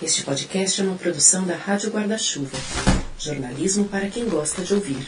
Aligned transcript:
Este 0.00 0.24
podcast 0.24 0.80
é 0.80 0.84
uma 0.84 0.94
produção 0.94 1.44
da 1.44 1.56
Rádio 1.56 1.90
Guarda-Chuva. 1.90 2.56
Jornalismo 3.18 3.88
para 3.88 4.08
quem 4.08 4.28
gosta 4.28 4.62
de 4.62 4.72
ouvir. 4.72 5.04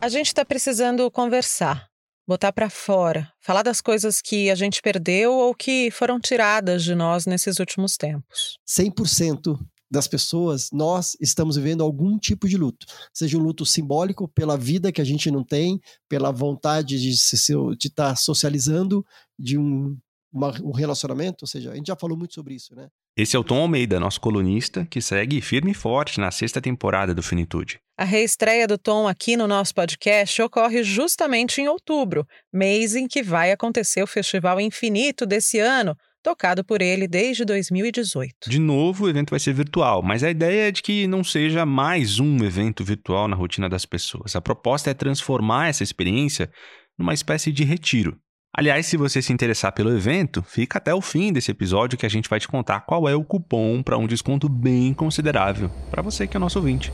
A 0.00 0.08
gente 0.08 0.26
está 0.26 0.44
precisando 0.44 1.08
conversar, 1.08 1.88
botar 2.26 2.52
para 2.52 2.68
fora, 2.68 3.32
falar 3.40 3.62
das 3.62 3.80
coisas 3.80 4.20
que 4.20 4.50
a 4.50 4.56
gente 4.56 4.82
perdeu 4.82 5.34
ou 5.34 5.54
que 5.54 5.88
foram 5.92 6.18
tiradas 6.18 6.82
de 6.82 6.96
nós 6.96 7.26
nesses 7.26 7.60
últimos 7.60 7.96
tempos. 7.96 8.58
100% 8.66 9.56
das 9.88 10.08
pessoas, 10.08 10.70
nós 10.72 11.16
estamos 11.20 11.54
vivendo 11.54 11.84
algum 11.84 12.18
tipo 12.18 12.48
de 12.48 12.56
luto. 12.56 12.86
Seja 13.12 13.38
um 13.38 13.40
luto 13.40 13.64
simbólico 13.64 14.26
pela 14.26 14.56
vida 14.56 14.90
que 14.90 15.00
a 15.00 15.04
gente 15.04 15.30
não 15.30 15.44
tem, 15.44 15.80
pela 16.08 16.32
vontade 16.32 16.98
de 16.98 17.10
estar 17.10 17.94
tá 17.94 18.16
socializando, 18.16 19.06
de 19.38 19.56
um 19.56 19.96
uma, 20.34 20.52
um 20.62 20.72
relacionamento, 20.72 21.44
ou 21.44 21.46
seja, 21.46 21.70
a 21.70 21.76
gente 21.76 21.86
já 21.86 21.96
falou 21.96 22.18
muito 22.18 22.34
sobre 22.34 22.54
isso, 22.54 22.74
né? 22.74 22.88
Esse 23.16 23.36
é 23.36 23.38
o 23.38 23.44
Tom 23.44 23.60
Almeida, 23.60 24.00
nosso 24.00 24.20
colunista, 24.20 24.84
que 24.84 25.00
segue 25.00 25.40
firme 25.40 25.70
e 25.70 25.74
forte 25.74 26.18
na 26.18 26.32
sexta 26.32 26.60
temporada 26.60 27.14
do 27.14 27.22
Finitude. 27.22 27.78
A 27.96 28.02
reestreia 28.02 28.66
do 28.66 28.76
Tom 28.76 29.06
aqui 29.06 29.36
no 29.36 29.46
nosso 29.46 29.72
podcast 29.72 30.42
ocorre 30.42 30.82
justamente 30.82 31.60
em 31.60 31.68
outubro, 31.68 32.26
mês 32.52 32.96
em 32.96 33.06
que 33.06 33.22
vai 33.22 33.52
acontecer 33.52 34.02
o 34.02 34.06
Festival 34.06 34.60
Infinito 34.60 35.24
desse 35.24 35.60
ano, 35.60 35.96
tocado 36.20 36.64
por 36.64 36.82
ele 36.82 37.06
desde 37.06 37.44
2018. 37.44 38.50
De 38.50 38.58
novo, 38.58 39.04
o 39.04 39.08
evento 39.08 39.30
vai 39.30 39.38
ser 39.38 39.52
virtual, 39.52 40.02
mas 40.02 40.24
a 40.24 40.30
ideia 40.30 40.68
é 40.68 40.72
de 40.72 40.82
que 40.82 41.06
não 41.06 41.22
seja 41.22 41.64
mais 41.64 42.18
um 42.18 42.42
evento 42.44 42.82
virtual 42.82 43.28
na 43.28 43.36
rotina 43.36 43.68
das 43.68 43.86
pessoas. 43.86 44.34
A 44.34 44.40
proposta 44.40 44.90
é 44.90 44.94
transformar 44.94 45.68
essa 45.68 45.84
experiência 45.84 46.50
numa 46.98 47.14
espécie 47.14 47.52
de 47.52 47.62
retiro. 47.62 48.18
Aliás, 48.56 48.86
se 48.86 48.96
você 48.96 49.20
se 49.20 49.32
interessar 49.32 49.72
pelo 49.72 49.90
evento, 49.90 50.40
fica 50.40 50.78
até 50.78 50.94
o 50.94 51.00
fim 51.00 51.32
desse 51.32 51.50
episódio 51.50 51.98
que 51.98 52.06
a 52.06 52.08
gente 52.08 52.30
vai 52.30 52.38
te 52.38 52.46
contar 52.46 52.82
qual 52.82 53.08
é 53.08 53.14
o 53.16 53.24
cupom 53.24 53.82
para 53.82 53.98
um 53.98 54.06
desconto 54.06 54.48
bem 54.48 54.94
considerável 54.94 55.68
para 55.90 56.00
você 56.00 56.24
que 56.24 56.36
é 56.36 56.40
nosso 56.40 56.60
ouvinte. 56.60 56.92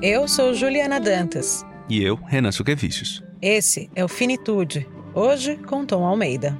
Eu 0.00 0.26
sou 0.26 0.54
Juliana 0.54 0.98
Dantas. 0.98 1.62
E 1.90 2.02
eu, 2.02 2.14
Renan 2.14 2.50
Suquevicius. 2.50 3.22
Esse 3.42 3.90
é 3.94 4.02
o 4.02 4.08
Finitude, 4.08 4.88
hoje 5.14 5.56
com 5.58 5.84
Tom 5.84 6.06
Almeida. 6.06 6.58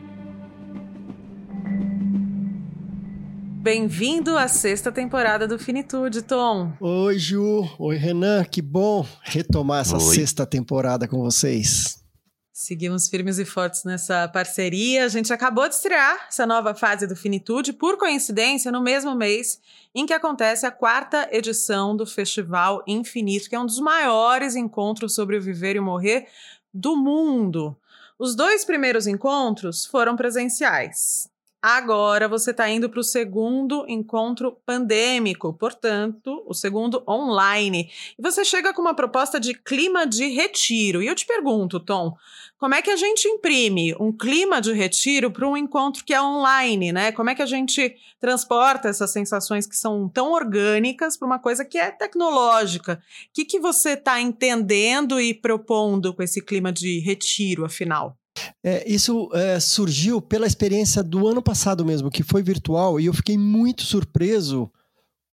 Bem-vindo 3.68 4.38
à 4.38 4.48
sexta 4.48 4.90
temporada 4.90 5.46
do 5.46 5.58
Finitude, 5.58 6.22
Tom. 6.22 6.72
Oi, 6.80 7.18
Ju. 7.18 7.68
Oi, 7.78 7.96
Renan. 7.96 8.42
Que 8.42 8.62
bom 8.62 9.06
retomar 9.22 9.82
essa 9.82 9.98
Oi. 9.98 10.14
sexta 10.14 10.46
temporada 10.46 11.06
com 11.06 11.20
vocês. 11.20 12.02
Seguimos 12.50 13.10
firmes 13.10 13.38
e 13.38 13.44
fortes 13.44 13.84
nessa 13.84 14.26
parceria. 14.26 15.04
A 15.04 15.08
gente 15.08 15.34
acabou 15.34 15.68
de 15.68 15.74
estrear 15.74 16.28
essa 16.28 16.46
nova 16.46 16.74
fase 16.74 17.06
do 17.06 17.14
Finitude, 17.14 17.74
por 17.74 17.98
coincidência, 17.98 18.72
no 18.72 18.80
mesmo 18.80 19.14
mês 19.14 19.60
em 19.94 20.06
que 20.06 20.14
acontece 20.14 20.64
a 20.64 20.70
quarta 20.70 21.28
edição 21.30 21.94
do 21.94 22.06
Festival 22.06 22.82
Infinito, 22.86 23.50
que 23.50 23.54
é 23.54 23.60
um 23.60 23.66
dos 23.66 23.80
maiores 23.80 24.56
encontros 24.56 25.14
sobre 25.14 25.36
o 25.36 25.42
viver 25.42 25.76
e 25.76 25.78
o 25.78 25.84
morrer 25.84 26.26
do 26.72 26.96
mundo. 26.96 27.76
Os 28.18 28.34
dois 28.34 28.64
primeiros 28.64 29.06
encontros 29.06 29.84
foram 29.84 30.16
presenciais. 30.16 31.28
Agora 31.60 32.28
você 32.28 32.52
está 32.52 32.70
indo 32.70 32.88
para 32.88 33.00
o 33.00 33.04
segundo 33.04 33.84
encontro 33.88 34.60
pandêmico, 34.64 35.52
portanto, 35.52 36.44
o 36.46 36.54
segundo 36.54 37.02
online. 37.08 37.90
E 38.16 38.22
você 38.22 38.44
chega 38.44 38.72
com 38.72 38.80
uma 38.80 38.94
proposta 38.94 39.40
de 39.40 39.54
clima 39.54 40.06
de 40.06 40.28
retiro. 40.28 41.02
E 41.02 41.08
eu 41.08 41.16
te 41.16 41.26
pergunto, 41.26 41.80
Tom, 41.80 42.16
como 42.58 42.76
é 42.76 42.82
que 42.82 42.90
a 42.90 42.96
gente 42.96 43.26
imprime 43.26 43.92
um 43.98 44.12
clima 44.12 44.60
de 44.60 44.72
retiro 44.72 45.32
para 45.32 45.48
um 45.48 45.56
encontro 45.56 46.04
que 46.04 46.14
é 46.14 46.22
online, 46.22 46.92
né? 46.92 47.10
Como 47.10 47.28
é 47.28 47.34
que 47.34 47.42
a 47.42 47.46
gente 47.46 47.96
transporta 48.20 48.88
essas 48.88 49.10
sensações 49.10 49.66
que 49.66 49.76
são 49.76 50.08
tão 50.08 50.30
orgânicas 50.30 51.16
para 51.16 51.26
uma 51.26 51.40
coisa 51.40 51.64
que 51.64 51.76
é 51.76 51.90
tecnológica? 51.90 53.02
O 53.30 53.32
que, 53.34 53.44
que 53.44 53.58
você 53.58 53.90
está 53.90 54.20
entendendo 54.20 55.20
e 55.20 55.34
propondo 55.34 56.14
com 56.14 56.22
esse 56.22 56.40
clima 56.40 56.72
de 56.72 57.00
retiro, 57.00 57.64
afinal? 57.64 58.16
É, 58.64 58.90
isso 58.90 59.28
é, 59.32 59.60
surgiu 59.60 60.20
pela 60.20 60.46
experiência 60.46 61.02
do 61.02 61.28
ano 61.28 61.42
passado 61.42 61.84
mesmo, 61.84 62.10
que 62.10 62.22
foi 62.22 62.42
virtual, 62.42 62.98
e 62.98 63.06
eu 63.06 63.14
fiquei 63.14 63.38
muito 63.38 63.82
surpreso 63.82 64.70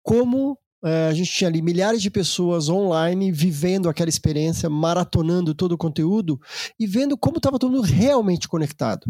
como 0.04 0.58
é, 0.84 1.08
a 1.10 1.14
gente 1.14 1.32
tinha 1.32 1.48
ali 1.48 1.62
milhares 1.62 2.02
de 2.02 2.10
pessoas 2.10 2.68
online 2.68 3.32
vivendo 3.32 3.88
aquela 3.88 4.10
experiência, 4.10 4.68
maratonando 4.70 5.54
todo 5.54 5.74
o 5.74 5.78
conteúdo 5.78 6.42
e 6.80 6.88
vendo 6.88 7.16
como 7.16 7.38
estava 7.38 7.60
todo 7.60 7.72
mundo 7.72 7.84
realmente 7.84 8.48
conectado 8.48 9.06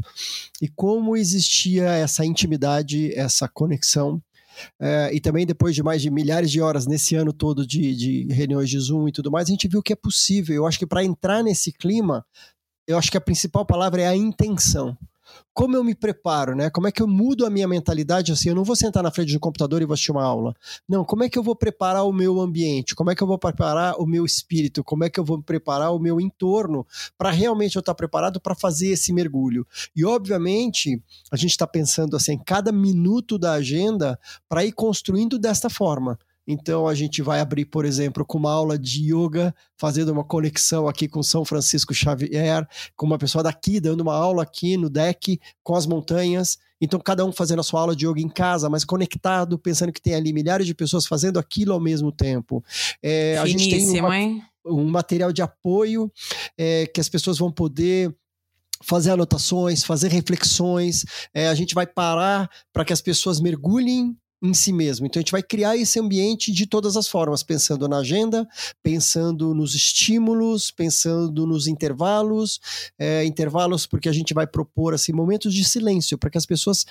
e 0.61 0.67
como 0.67 1.15
existia 1.15 1.85
essa 1.85 2.25
intimidade, 2.25 3.13
essa 3.17 3.47
conexão. 3.47 4.21
É, 4.79 5.11
e 5.13 5.21
também 5.21 5.45
depois 5.45 5.73
de 5.73 5.81
mais 5.81 6.01
de 6.01 6.11
milhares 6.11 6.51
de 6.51 6.59
horas 6.59 6.85
nesse 6.85 7.15
ano 7.15 7.31
todo 7.31 7.65
de, 7.65 7.95
de 7.95 8.33
reuniões 8.33 8.69
de 8.69 8.77
Zoom 8.77 9.07
e 9.07 9.11
tudo 9.11 9.31
mais, 9.31 9.47
a 9.47 9.51
gente 9.51 9.67
viu 9.67 9.81
que 9.81 9.93
é 9.93 9.95
possível. 9.95 10.53
Eu 10.53 10.67
acho 10.67 10.77
que 10.77 10.85
para 10.85 11.05
entrar 11.05 11.41
nesse 11.41 11.71
clima, 11.71 12.25
eu 12.87 12.97
acho 12.97 13.11
que 13.11 13.17
a 13.17 13.21
principal 13.21 13.65
palavra 13.65 14.01
é 14.01 14.07
a 14.07 14.15
intenção. 14.15 14.97
Como 15.53 15.75
eu 15.75 15.83
me 15.83 15.93
preparo, 15.93 16.55
né? 16.55 16.69
Como 16.69 16.87
é 16.87 16.91
que 16.91 17.01
eu 17.01 17.07
mudo 17.07 17.45
a 17.45 17.49
minha 17.49 17.67
mentalidade 17.67 18.31
assim? 18.31 18.49
Eu 18.49 18.55
não 18.55 18.63
vou 18.63 18.75
sentar 18.75 19.03
na 19.03 19.11
frente 19.11 19.33
do 19.33 19.39
computador 19.39 19.81
e 19.81 19.85
vou 19.85 19.93
assistir 19.93 20.11
uma 20.11 20.23
aula. 20.23 20.53
Não, 20.87 21.03
como 21.03 21.23
é 21.23 21.29
que 21.29 21.37
eu 21.37 21.43
vou 21.43 21.55
preparar 21.55 22.05
o 22.05 22.13
meu 22.13 22.39
ambiente? 22.39 22.95
Como 22.95 23.11
é 23.11 23.15
que 23.15 23.21
eu 23.21 23.27
vou 23.27 23.37
preparar 23.37 23.95
o 23.99 24.05
meu 24.05 24.25
espírito? 24.25 24.83
Como 24.83 25.03
é 25.03 25.09
que 25.09 25.19
eu 25.19 25.25
vou 25.25 25.41
preparar 25.41 25.91
o 25.91 25.99
meu 25.99 26.19
entorno 26.21 26.85
para 27.17 27.31
realmente 27.31 27.75
eu 27.75 27.81
estar 27.81 27.93
preparado 27.95 28.39
para 28.39 28.55
fazer 28.55 28.89
esse 28.89 29.11
mergulho? 29.11 29.65
E 29.95 30.05
obviamente, 30.05 31.01
a 31.31 31.35
gente 31.35 31.51
está 31.51 31.67
pensando 31.67 32.15
assim, 32.15 32.37
cada 32.37 32.71
minuto 32.71 33.37
da 33.37 33.53
agenda 33.53 34.19
para 34.47 34.63
ir 34.65 34.71
construindo 34.71 35.37
desta 35.37 35.69
forma. 35.69 36.17
Então 36.47 36.87
a 36.87 36.95
gente 36.95 37.21
vai 37.21 37.39
abrir, 37.39 37.65
por 37.65 37.85
exemplo, 37.85 38.25
com 38.25 38.37
uma 38.37 38.51
aula 38.51 38.77
de 38.77 39.13
yoga, 39.13 39.53
fazendo 39.77 40.11
uma 40.11 40.23
conexão 40.23 40.87
aqui 40.87 41.07
com 41.07 41.21
São 41.21 41.45
Francisco 41.45 41.93
Xavier, 41.93 42.67
com 42.95 43.05
uma 43.05 43.17
pessoa 43.17 43.43
daqui 43.43 43.79
dando 43.79 44.01
uma 44.01 44.15
aula 44.15 44.43
aqui 44.43 44.77
no 44.77 44.89
deck 44.89 45.39
com 45.63 45.75
as 45.75 45.85
montanhas. 45.85 46.57
Então 46.79 46.99
cada 46.99 47.23
um 47.23 47.31
fazendo 47.31 47.59
a 47.59 47.63
sua 47.63 47.81
aula 47.81 47.95
de 47.95 48.07
yoga 48.07 48.19
em 48.19 48.29
casa, 48.29 48.69
mas 48.69 48.83
conectado, 48.83 49.57
pensando 49.57 49.91
que 49.91 50.01
tem 50.01 50.15
ali 50.15 50.33
milhares 50.33 50.65
de 50.65 50.73
pessoas 50.73 51.05
fazendo 51.05 51.37
aquilo 51.37 51.73
ao 51.73 51.79
mesmo 51.79 52.11
tempo. 52.11 52.63
É, 53.03 53.37
a 53.37 53.45
gente 53.45 53.69
tem 53.69 53.99
uma, 53.99 54.09
um 54.65 54.89
material 54.89 55.31
de 55.31 55.41
apoio 55.41 56.11
é, 56.57 56.87
que 56.87 56.99
as 56.99 57.07
pessoas 57.07 57.37
vão 57.37 57.51
poder 57.51 58.13
fazer 58.83 59.11
anotações, 59.11 59.83
fazer 59.83 60.09
reflexões. 60.09 61.05
É, 61.33 61.47
a 61.47 61.53
gente 61.53 61.75
vai 61.75 61.85
parar 61.85 62.49
para 62.73 62.83
que 62.83 62.93
as 62.93 63.01
pessoas 63.01 63.39
mergulhem 63.39 64.17
em 64.41 64.53
si 64.53 64.73
mesmo. 64.73 65.05
Então 65.05 65.19
a 65.19 65.21
gente 65.21 65.31
vai 65.31 65.43
criar 65.43 65.77
esse 65.77 65.99
ambiente 65.99 66.51
de 66.51 66.65
todas 66.65 66.97
as 66.97 67.07
formas, 67.07 67.43
pensando 67.43 67.87
na 67.87 67.99
agenda, 67.99 68.47
pensando 68.81 69.53
nos 69.53 69.75
estímulos, 69.75 70.71
pensando 70.71 71.45
nos 71.45 71.67
intervalos, 71.67 72.59
é, 72.97 73.23
intervalos 73.23 73.85
porque 73.85 74.09
a 74.09 74.13
gente 74.13 74.33
vai 74.33 74.47
propor 74.47 74.93
assim 74.93 75.13
momentos 75.13 75.53
de 75.53 75.63
silêncio 75.63 76.17
para 76.17 76.29
que 76.29 76.37
as 76.37 76.45
pessoas 76.45 76.85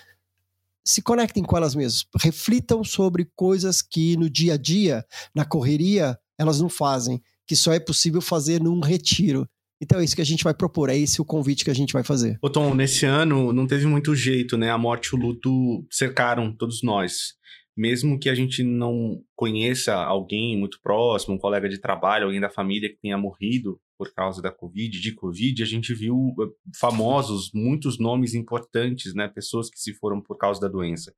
se 0.84 1.02
conectem 1.02 1.42
com 1.42 1.56
elas 1.56 1.74
mesmas, 1.74 2.06
reflitam 2.18 2.82
sobre 2.82 3.28
coisas 3.36 3.82
que 3.82 4.16
no 4.16 4.30
dia 4.30 4.54
a 4.54 4.56
dia, 4.56 5.04
na 5.34 5.44
correria, 5.44 6.18
elas 6.38 6.60
não 6.60 6.68
fazem, 6.68 7.22
que 7.46 7.54
só 7.54 7.72
é 7.72 7.80
possível 7.80 8.20
fazer 8.20 8.62
num 8.62 8.80
retiro. 8.80 9.48
Então 9.80 9.98
é 9.98 10.04
isso 10.04 10.14
que 10.14 10.22
a 10.22 10.26
gente 10.26 10.44
vai 10.44 10.54
propor, 10.54 10.90
é 10.90 10.96
esse 10.96 11.20
o 11.20 11.24
convite 11.24 11.64
que 11.64 11.70
a 11.70 11.74
gente 11.74 11.92
vai 11.92 12.04
fazer. 12.04 12.38
Ô 12.42 12.50
Tom, 12.50 12.74
nesse 12.74 13.06
ano 13.06 13.52
não 13.52 13.66
teve 13.66 13.86
muito 13.86 14.14
jeito, 14.14 14.56
né? 14.56 14.70
A 14.70 14.78
morte 14.78 15.06
e 15.06 15.16
o 15.16 15.18
luto 15.18 15.86
cercaram 15.90 16.54
todos 16.54 16.82
nós 16.82 17.38
mesmo 17.76 18.18
que 18.18 18.28
a 18.28 18.34
gente 18.34 18.62
não 18.62 19.22
conheça 19.34 19.94
alguém 19.94 20.58
muito 20.58 20.78
próximo, 20.82 21.34
um 21.34 21.38
colega 21.38 21.66
de 21.66 21.78
trabalho, 21.78 22.26
alguém 22.26 22.40
da 22.40 22.50
família 22.50 22.90
que 22.90 23.00
tenha 23.00 23.16
morrido 23.16 23.80
por 24.00 24.14
causa 24.14 24.40
da 24.40 24.50
Covid, 24.50 24.98
de 24.98 25.12
Covid, 25.12 25.62
a 25.62 25.66
gente 25.66 25.92
viu 25.92 26.34
eh, 26.40 26.46
famosos, 26.74 27.50
muitos 27.52 27.98
nomes 27.98 28.32
importantes, 28.32 29.14
né? 29.14 29.28
Pessoas 29.28 29.68
que 29.68 29.78
se 29.78 29.92
foram 29.92 30.22
por 30.22 30.38
causa 30.38 30.58
da 30.58 30.68
doença. 30.68 31.12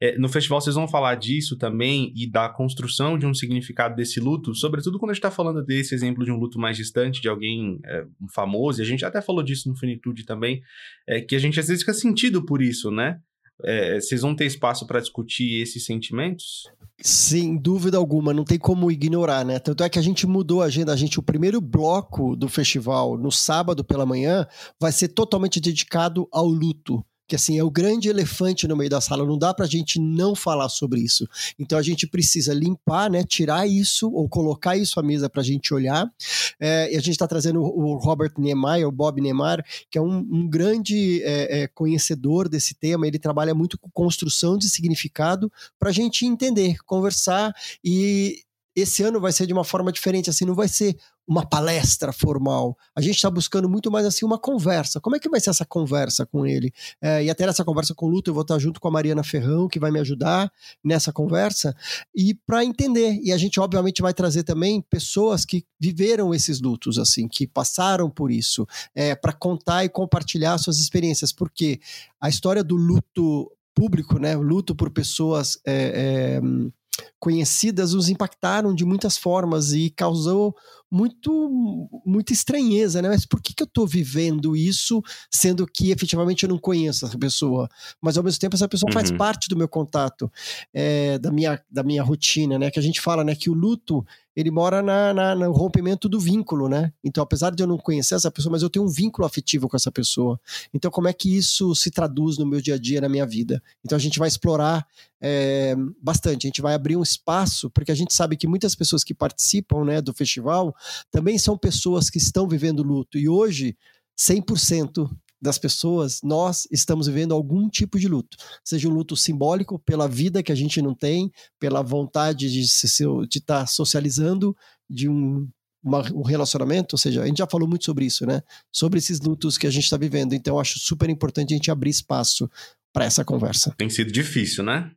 É, 0.00 0.16
no 0.16 0.28
festival 0.28 0.60
vocês 0.60 0.76
vão 0.76 0.86
falar 0.86 1.16
disso 1.16 1.58
também 1.58 2.12
e 2.14 2.30
da 2.30 2.48
construção 2.48 3.18
de 3.18 3.26
um 3.26 3.34
significado 3.34 3.96
desse 3.96 4.20
luto, 4.20 4.54
sobretudo 4.54 5.00
quando 5.00 5.10
a 5.10 5.14
gente 5.14 5.18
está 5.18 5.32
falando 5.32 5.64
desse 5.64 5.96
exemplo 5.96 6.24
de 6.24 6.30
um 6.30 6.36
luto 6.36 6.60
mais 6.60 6.76
distante, 6.76 7.20
de 7.20 7.28
alguém 7.28 7.80
é, 7.84 8.06
famoso, 8.32 8.80
e 8.80 8.82
a 8.82 8.86
gente 8.86 9.04
até 9.04 9.20
falou 9.20 9.42
disso 9.42 9.68
no 9.68 9.74
Finitude 9.74 10.24
também, 10.24 10.62
é, 11.08 11.20
que 11.20 11.34
a 11.34 11.40
gente 11.40 11.58
às 11.58 11.66
vezes 11.66 11.82
fica 11.82 11.92
sentido 11.92 12.46
por 12.46 12.62
isso, 12.62 12.88
né? 12.88 13.18
É, 13.64 14.00
vocês 14.00 14.20
vão 14.22 14.34
ter 14.34 14.46
espaço 14.46 14.86
para 14.86 15.00
discutir 15.00 15.60
esses 15.60 15.84
sentimentos? 15.84 16.70
Sem 17.00 17.56
dúvida 17.56 17.96
alguma, 17.96 18.32
não 18.32 18.44
tem 18.44 18.58
como 18.58 18.90
ignorar, 18.90 19.44
né? 19.44 19.58
Tanto 19.58 19.82
é 19.82 19.88
que 19.88 19.98
a 19.98 20.02
gente 20.02 20.26
mudou 20.26 20.62
a 20.62 20.66
agenda. 20.66 20.92
A 20.92 20.96
gente, 20.96 21.18
o 21.18 21.22
primeiro 21.22 21.60
bloco 21.60 22.36
do 22.36 22.48
festival, 22.48 23.16
no 23.18 23.30
sábado 23.30 23.84
pela 23.84 24.06
manhã, 24.06 24.46
vai 24.80 24.92
ser 24.92 25.08
totalmente 25.08 25.60
dedicado 25.60 26.28
ao 26.30 26.46
luto 26.46 27.04
que 27.32 27.36
assim 27.36 27.58
é 27.58 27.64
o 27.64 27.70
grande 27.70 28.10
elefante 28.10 28.68
no 28.68 28.76
meio 28.76 28.90
da 28.90 29.00
sala, 29.00 29.24
não 29.24 29.38
dá 29.38 29.54
para 29.54 29.64
a 29.64 29.68
gente 29.68 29.98
não 29.98 30.34
falar 30.34 30.68
sobre 30.68 31.00
isso. 31.00 31.26
Então 31.58 31.78
a 31.78 31.82
gente 31.82 32.06
precisa 32.06 32.52
limpar, 32.52 33.10
né, 33.10 33.24
tirar 33.24 33.66
isso 33.66 34.12
ou 34.12 34.28
colocar 34.28 34.76
isso 34.76 35.00
à 35.00 35.02
mesa 35.02 35.30
para 35.30 35.40
a 35.40 35.44
gente 35.44 35.72
olhar. 35.72 36.12
É, 36.60 36.92
e 36.92 36.94
a 36.94 37.00
gente 37.00 37.12
está 37.12 37.26
trazendo 37.26 37.62
o 37.62 37.96
Robert 37.96 38.34
Niemeyer, 38.36 38.86
o 38.86 38.92
Bob 38.92 39.18
Niemeyer, 39.18 39.64
que 39.90 39.96
é 39.96 40.02
um, 40.02 40.18
um 40.18 40.46
grande 40.46 41.22
é, 41.22 41.62
é, 41.62 41.68
conhecedor 41.68 42.50
desse 42.50 42.74
tema. 42.74 43.06
Ele 43.06 43.18
trabalha 43.18 43.54
muito 43.54 43.78
com 43.78 43.90
construção 43.90 44.58
de 44.58 44.68
significado 44.68 45.50
para 45.78 45.88
a 45.88 45.92
gente 45.92 46.26
entender, 46.26 46.76
conversar 46.84 47.54
e 47.82 48.42
esse 48.76 49.02
ano 49.02 49.20
vai 49.20 49.32
ser 49.32 49.46
de 49.46 49.52
uma 49.52 49.64
forma 49.64 49.92
diferente, 49.92 50.30
assim, 50.30 50.44
não 50.44 50.54
vai 50.54 50.68
ser 50.68 50.96
uma 51.32 51.46
palestra 51.46 52.12
formal. 52.12 52.76
A 52.94 53.00
gente 53.00 53.14
está 53.14 53.30
buscando 53.30 53.66
muito 53.66 53.90
mais 53.90 54.04
assim 54.04 54.24
uma 54.24 54.38
conversa. 54.38 55.00
Como 55.00 55.16
é 55.16 55.18
que 55.18 55.30
vai 55.30 55.40
ser 55.40 55.48
essa 55.48 55.64
conversa 55.64 56.26
com 56.26 56.46
ele? 56.46 56.70
É, 57.00 57.24
e 57.24 57.30
até 57.30 57.46
nessa 57.46 57.64
conversa 57.64 57.94
com 57.94 58.06
o 58.06 58.08
Luto, 58.10 58.28
eu 58.28 58.34
vou 58.34 58.42
estar 58.42 58.58
junto 58.58 58.78
com 58.78 58.88
a 58.88 58.90
Mariana 58.90 59.24
Ferrão, 59.24 59.66
que 59.66 59.80
vai 59.80 59.90
me 59.90 59.98
ajudar 59.98 60.52
nessa 60.84 61.10
conversa, 61.10 61.74
e 62.14 62.34
para 62.34 62.62
entender. 62.62 63.18
E 63.22 63.32
a 63.32 63.38
gente, 63.38 63.58
obviamente, 63.58 64.02
vai 64.02 64.12
trazer 64.12 64.42
também 64.42 64.82
pessoas 64.82 65.46
que 65.46 65.64
viveram 65.80 66.34
esses 66.34 66.60
lutos, 66.60 66.98
assim, 66.98 67.26
que 67.26 67.46
passaram 67.46 68.10
por 68.10 68.30
isso, 68.30 68.66
é, 68.94 69.14
para 69.14 69.32
contar 69.32 69.84
e 69.84 69.88
compartilhar 69.88 70.58
suas 70.58 70.78
experiências, 70.78 71.32
porque 71.32 71.80
a 72.20 72.28
história 72.28 72.62
do 72.62 72.76
luto 72.76 73.50
público, 73.74 74.18
né, 74.18 74.36
o 74.36 74.42
luto 74.42 74.74
por 74.74 74.90
pessoas. 74.90 75.58
É, 75.64 76.38
é 76.38 76.72
conhecidas 77.18 77.94
nos 77.94 78.08
impactaram 78.08 78.74
de 78.74 78.84
muitas 78.84 79.16
formas 79.16 79.72
e 79.72 79.90
causou 79.90 80.54
muito 80.92 81.88
muita 82.04 82.34
estranheza, 82.34 83.00
né? 83.00 83.08
Mas 83.08 83.24
por 83.24 83.40
que, 83.40 83.54
que 83.54 83.62
eu 83.62 83.66
estou 83.66 83.86
vivendo 83.86 84.54
isso, 84.54 85.02
sendo 85.30 85.66
que 85.66 85.90
efetivamente 85.90 86.42
eu 86.42 86.50
não 86.50 86.58
conheço 86.58 87.06
essa 87.06 87.16
pessoa? 87.16 87.66
Mas 87.98 88.18
ao 88.18 88.22
mesmo 88.22 88.38
tempo 88.38 88.54
essa 88.54 88.68
pessoa 88.68 88.90
uhum. 88.90 88.92
faz 88.92 89.10
parte 89.10 89.48
do 89.48 89.56
meu 89.56 89.66
contato, 89.66 90.30
é, 90.74 91.18
da, 91.18 91.32
minha, 91.32 91.58
da 91.70 91.82
minha 91.82 92.02
rotina, 92.02 92.58
né? 92.58 92.70
Que 92.70 92.78
a 92.78 92.82
gente 92.82 93.00
fala, 93.00 93.24
né? 93.24 93.34
Que 93.34 93.48
o 93.48 93.54
luto 93.54 94.04
ele 94.34 94.50
mora 94.50 94.82
na, 94.82 95.12
na, 95.12 95.34
no 95.34 95.52
rompimento 95.52 96.08
do 96.08 96.18
vínculo, 96.18 96.68
né? 96.68 96.92
Então, 97.04 97.22
apesar 97.22 97.50
de 97.50 97.62
eu 97.62 97.66
não 97.66 97.76
conhecer 97.76 98.14
essa 98.14 98.30
pessoa, 98.30 98.52
mas 98.52 98.62
eu 98.62 98.70
tenho 98.70 98.84
um 98.84 98.88
vínculo 98.88 99.26
afetivo 99.26 99.68
com 99.68 99.76
essa 99.76 99.92
pessoa. 99.92 100.40
Então, 100.72 100.90
como 100.90 101.08
é 101.08 101.12
que 101.12 101.36
isso 101.36 101.74
se 101.74 101.90
traduz 101.90 102.38
no 102.38 102.46
meu 102.46 102.60
dia 102.60 102.74
a 102.74 102.78
dia, 102.78 103.00
na 103.00 103.08
minha 103.08 103.26
vida? 103.26 103.62
Então, 103.84 103.94
a 103.94 104.00
gente 104.00 104.18
vai 104.18 104.28
explorar 104.28 104.86
é, 105.20 105.74
bastante. 106.02 106.46
A 106.46 106.48
gente 106.48 106.62
vai 106.62 106.74
abrir 106.74 106.96
um 106.96 107.02
espaço, 107.02 107.70
porque 107.70 107.92
a 107.92 107.94
gente 107.94 108.14
sabe 108.14 108.36
que 108.36 108.48
muitas 108.48 108.74
pessoas 108.74 109.04
que 109.04 109.12
participam 109.12 109.84
né, 109.84 110.00
do 110.00 110.14
festival 110.14 110.74
também 111.10 111.38
são 111.38 111.56
pessoas 111.56 112.10
que 112.10 112.18
estão 112.18 112.48
vivendo 112.48 112.82
luto. 112.82 113.18
E 113.18 113.28
hoje, 113.28 113.76
100% 114.18 115.10
das 115.42 115.58
pessoas, 115.58 116.20
nós 116.22 116.68
estamos 116.70 117.08
vivendo 117.08 117.34
algum 117.34 117.68
tipo 117.68 117.98
de 117.98 118.06
luto. 118.06 118.36
Seja 118.64 118.88
um 118.88 118.92
luto 118.92 119.16
simbólico 119.16 119.76
pela 119.80 120.06
vida 120.06 120.40
que 120.40 120.52
a 120.52 120.54
gente 120.54 120.80
não 120.80 120.94
tem, 120.94 121.32
pela 121.58 121.82
vontade 121.82 122.48
de 122.48 122.60
estar 122.60 123.26
de 123.28 123.40
tá 123.40 123.66
socializando, 123.66 124.56
de 124.88 125.08
um, 125.08 125.48
uma, 125.82 126.00
um 126.12 126.22
relacionamento, 126.22 126.94
ou 126.94 126.98
seja, 126.98 127.22
a 127.22 127.26
gente 127.26 127.38
já 127.38 127.46
falou 127.46 127.68
muito 127.68 127.84
sobre 127.84 128.04
isso, 128.04 128.24
né? 128.24 128.40
Sobre 128.70 128.98
esses 128.98 129.20
lutos 129.20 129.58
que 129.58 129.66
a 129.66 129.70
gente 129.70 129.82
está 129.82 129.96
vivendo. 129.96 130.32
Então, 130.32 130.60
acho 130.60 130.78
super 130.78 131.10
importante 131.10 131.52
a 131.52 131.56
gente 131.56 131.72
abrir 131.72 131.90
espaço 131.90 132.48
para 132.92 133.04
essa 133.04 133.24
conversa. 133.24 133.74
Tem 133.76 133.90
sido 133.90 134.12
difícil, 134.12 134.62
né? 134.62 134.92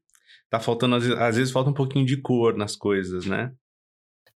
Tá 0.47 0.59
faltando, 0.59 0.95
às 0.95 1.35
vezes, 1.35 1.51
falta 1.51 1.71
um 1.71 1.73
pouquinho 1.73 2.05
de 2.05 2.17
cor 2.17 2.55
nas 2.55 2.75
coisas, 2.75 3.25
né? 3.25 3.51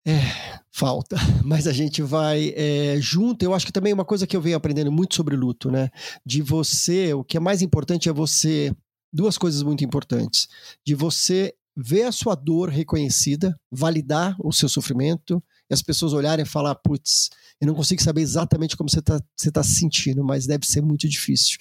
É, 0.07 0.61
falta, 0.71 1.17
mas 1.45 1.67
a 1.67 1.73
gente 1.73 2.01
vai 2.01 2.53
é, 2.57 2.97
junto. 3.01 3.43
Eu 3.43 3.53
acho 3.53 3.67
que 3.67 3.73
também 3.73 3.93
uma 3.93 4.05
coisa 4.05 4.27
que 4.27 4.37
eu 4.37 4.41
venho 4.41 4.57
aprendendo 4.57 4.93
muito 4.93 5.17
sobre 5.17 5.35
luto, 5.35 5.69
né? 5.69 5.91
De 6.25 6.41
você, 6.41 7.13
o 7.13 7.25
que 7.25 7.37
é 7.37 7.41
mais 7.41 7.61
importante 7.61 8.09
é 8.09 8.13
você. 8.13 8.73
Duas 9.13 9.37
coisas 9.37 9.63
muito 9.63 9.85
importantes. 9.85 10.47
De 10.85 10.95
você 10.95 11.55
ver 11.77 12.05
a 12.05 12.13
sua 12.13 12.37
dor 12.37 12.69
reconhecida, 12.69 13.59
validar 13.71 14.37
o 14.39 14.53
seu 14.53 14.69
sofrimento, 14.69 15.43
e 15.69 15.75
as 15.75 15.83
pessoas 15.83 16.13
olharem 16.13 16.45
e 16.45 16.49
falar: 16.49 16.77
putz, 16.77 17.31
eu 17.61 17.67
não 17.67 17.75
consigo 17.75 18.01
saber 18.01 18.21
exatamente 18.21 18.77
como 18.77 18.89
você 18.89 19.01
está 19.01 19.21
você 19.37 19.51
tá 19.51 19.65
se 19.65 19.75
sentindo, 19.75 20.23
mas 20.23 20.47
deve 20.47 20.67
ser 20.67 20.83
muito 20.83 21.09
difícil. 21.09 21.59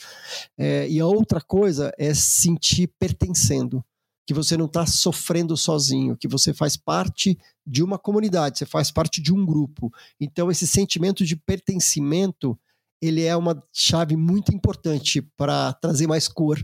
É, 0.56 0.88
e 0.88 1.00
a 1.00 1.06
outra 1.08 1.42
coisa 1.42 1.92
é 1.98 2.14
sentir 2.14 2.88
pertencendo 3.00 3.84
que 4.26 4.34
você 4.34 4.58
não 4.58 4.66
está 4.66 4.86
sofrendo 4.86 5.56
sozinho, 5.56 6.18
que 6.18 6.28
você 6.28 6.54
faz 6.54 6.76
parte 6.76 7.38
de 7.66 7.84
uma 7.84 7.98
comunidade, 7.98 8.58
você 8.58 8.66
faz 8.66 8.92
parte 8.92 9.22
de 9.22 9.34
um 9.34 9.46
grupo. 9.46 9.92
Então, 10.20 10.50
esse 10.50 10.68
sentimento 10.68 11.24
de 11.24 11.36
pertencimento 11.36 12.58
ele 13.02 13.24
é 13.24 13.36
uma 13.36 13.62
chave 13.74 14.16
muito 14.16 14.54
importante 14.54 15.22
para 15.38 15.74
trazer 15.74 16.08
mais 16.08 16.28
cor 16.28 16.58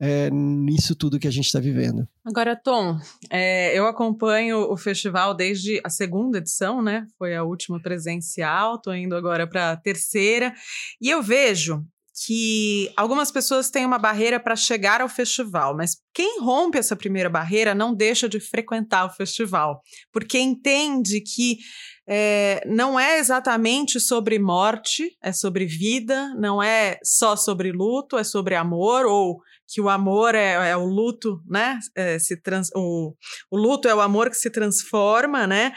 é, 0.00 0.30
nisso 0.30 0.94
tudo 0.94 1.18
que 1.18 1.28
a 1.28 1.30
gente 1.30 1.46
está 1.46 1.60
vivendo. 1.60 2.08
Agora, 2.24 2.56
Tom, 2.56 2.98
é, 3.30 3.78
eu 3.78 3.86
acompanho 3.86 4.70
o 4.70 4.76
festival 4.76 5.34
desde 5.34 5.80
a 5.84 5.90
segunda 5.90 6.38
edição, 6.38 6.82
né? 6.82 7.06
Foi 7.18 7.34
a 7.34 7.44
última 7.44 7.80
presencial, 7.80 8.76
estou 8.76 8.94
indo 8.94 9.14
agora 9.14 9.46
para 9.46 9.72
a 9.72 9.76
terceira, 9.76 10.54
e 11.00 11.10
eu 11.10 11.22
vejo 11.22 11.84
que 12.14 12.92
algumas 12.96 13.32
pessoas 13.32 13.70
têm 13.70 13.84
uma 13.84 13.98
barreira 13.98 14.38
para 14.38 14.54
chegar 14.54 15.00
ao 15.00 15.08
festival, 15.08 15.76
mas 15.76 15.96
quem 16.14 16.40
rompe 16.40 16.78
essa 16.78 16.94
primeira 16.94 17.28
barreira 17.28 17.74
não 17.74 17.92
deixa 17.92 18.28
de 18.28 18.38
frequentar 18.38 19.04
o 19.06 19.10
festival, 19.10 19.82
porque 20.12 20.38
entende 20.38 21.20
que 21.20 21.58
é, 22.06 22.62
não 22.66 23.00
é 23.00 23.18
exatamente 23.18 23.98
sobre 23.98 24.38
morte, 24.38 25.16
é 25.20 25.32
sobre 25.32 25.66
vida, 25.66 26.32
não 26.38 26.62
é 26.62 26.98
só 27.02 27.34
sobre 27.34 27.72
luto, 27.72 28.16
é 28.16 28.22
sobre 28.22 28.54
amor, 28.54 29.06
ou 29.06 29.40
que 29.66 29.80
o 29.80 29.88
amor 29.88 30.34
é, 30.34 30.70
é 30.70 30.76
o 30.76 30.84
luto, 30.84 31.40
né? 31.48 31.78
É, 31.96 32.18
se 32.18 32.40
trans, 32.40 32.68
o, 32.76 33.14
o 33.50 33.56
luto 33.56 33.88
é 33.88 33.94
o 33.94 34.00
amor 34.00 34.30
que 34.30 34.36
se 34.36 34.50
transforma, 34.50 35.46
né? 35.46 35.72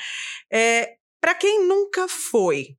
É, 0.51 0.97
para 1.19 1.33
quem 1.33 1.65
nunca 1.65 2.07
foi, 2.07 2.77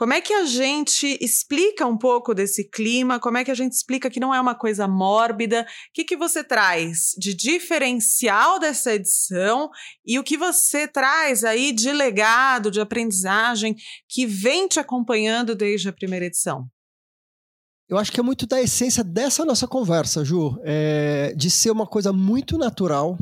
como 0.00 0.14
é 0.14 0.20
que 0.22 0.32
a 0.32 0.46
gente 0.46 1.18
explica 1.20 1.86
um 1.86 1.94
pouco 1.94 2.34
desse 2.34 2.64
clima? 2.64 3.20
Como 3.20 3.36
é 3.36 3.44
que 3.44 3.50
a 3.50 3.54
gente 3.54 3.72
explica 3.72 4.08
que 4.08 4.18
não 4.18 4.34
é 4.34 4.40
uma 4.40 4.54
coisa 4.54 4.88
mórbida? 4.88 5.60
O 5.60 5.66
que, 5.92 6.04
que 6.04 6.16
você 6.16 6.42
traz 6.42 7.10
de 7.18 7.34
diferencial 7.34 8.58
dessa 8.58 8.94
edição 8.94 9.68
e 10.02 10.18
o 10.18 10.24
que 10.24 10.38
você 10.38 10.88
traz 10.88 11.44
aí 11.44 11.70
de 11.70 11.92
legado, 11.92 12.70
de 12.70 12.80
aprendizagem 12.80 13.76
que 14.08 14.24
vem 14.24 14.66
te 14.66 14.80
acompanhando 14.80 15.54
desde 15.54 15.90
a 15.90 15.92
primeira 15.92 16.24
edição? 16.24 16.66
Eu 17.86 17.98
acho 17.98 18.10
que 18.10 18.20
é 18.20 18.22
muito 18.22 18.46
da 18.46 18.58
essência 18.58 19.04
dessa 19.04 19.44
nossa 19.44 19.68
conversa, 19.68 20.24
Ju, 20.24 20.58
é, 20.64 21.34
de 21.36 21.50
ser 21.50 21.72
uma 21.72 21.86
coisa 21.86 22.10
muito 22.10 22.56
natural, 22.56 23.18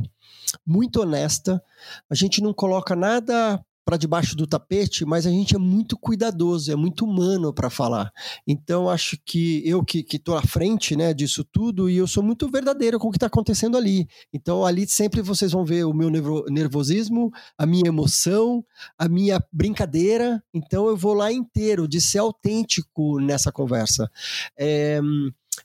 muito 0.64 1.00
honesta. 1.02 1.60
A 2.08 2.14
gente 2.14 2.40
não 2.40 2.54
coloca 2.54 2.94
nada 2.94 3.60
para 3.88 3.96
debaixo 3.96 4.36
do 4.36 4.46
tapete, 4.46 5.06
mas 5.06 5.26
a 5.26 5.30
gente 5.30 5.56
é 5.56 5.58
muito 5.58 5.96
cuidadoso, 5.96 6.70
é 6.70 6.76
muito 6.76 7.06
humano 7.06 7.54
para 7.54 7.70
falar. 7.70 8.12
Então 8.46 8.86
acho 8.86 9.16
que 9.24 9.62
eu 9.66 9.82
que 9.82 10.04
estou 10.12 10.36
à 10.36 10.42
frente 10.42 10.94
né, 10.94 11.14
disso 11.14 11.42
tudo 11.42 11.88
e 11.88 11.96
eu 11.96 12.06
sou 12.06 12.22
muito 12.22 12.50
verdadeiro 12.50 12.98
com 12.98 13.08
o 13.08 13.10
que 13.10 13.16
está 13.16 13.28
acontecendo 13.28 13.78
ali. 13.78 14.06
Então 14.30 14.62
ali 14.62 14.86
sempre 14.86 15.22
vocês 15.22 15.52
vão 15.52 15.64
ver 15.64 15.86
o 15.86 15.94
meu 15.94 16.10
nervosismo, 16.50 17.30
a 17.56 17.64
minha 17.64 17.88
emoção, 17.88 18.62
a 18.98 19.08
minha 19.08 19.42
brincadeira. 19.50 20.44
Então 20.52 20.86
eu 20.86 20.94
vou 20.94 21.14
lá 21.14 21.32
inteiro 21.32 21.88
de 21.88 21.98
ser 21.98 22.18
autêntico 22.18 23.18
nessa 23.18 23.50
conversa. 23.50 24.06
É, 24.54 25.00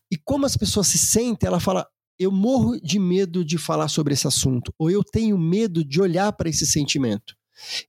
e 0.10 0.16
como 0.16 0.46
as 0.46 0.56
pessoas 0.56 0.88
se 0.88 0.98
sentem, 0.98 1.46
ela 1.46 1.60
fala, 1.60 1.86
eu 2.18 2.32
morro 2.32 2.80
de 2.80 3.00
medo 3.00 3.44
de 3.44 3.58
falar 3.58 3.90
sobre 3.90 4.14
esse 4.14 4.26
assunto, 4.26 4.74
ou 4.80 4.90
eu 4.90 5.04
tenho 5.04 5.38
medo 5.38 5.84
de 5.84 6.00
olhar 6.00 6.32
para 6.32 6.48
esse 6.48 6.66
sentimento. 6.66 7.36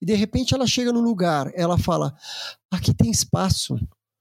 E 0.00 0.06
de 0.06 0.14
repente 0.14 0.54
ela 0.54 0.66
chega 0.66 0.92
no 0.92 1.00
lugar, 1.00 1.50
ela 1.54 1.78
fala: 1.78 2.14
aqui 2.70 2.94
tem 2.94 3.10
espaço, 3.10 3.76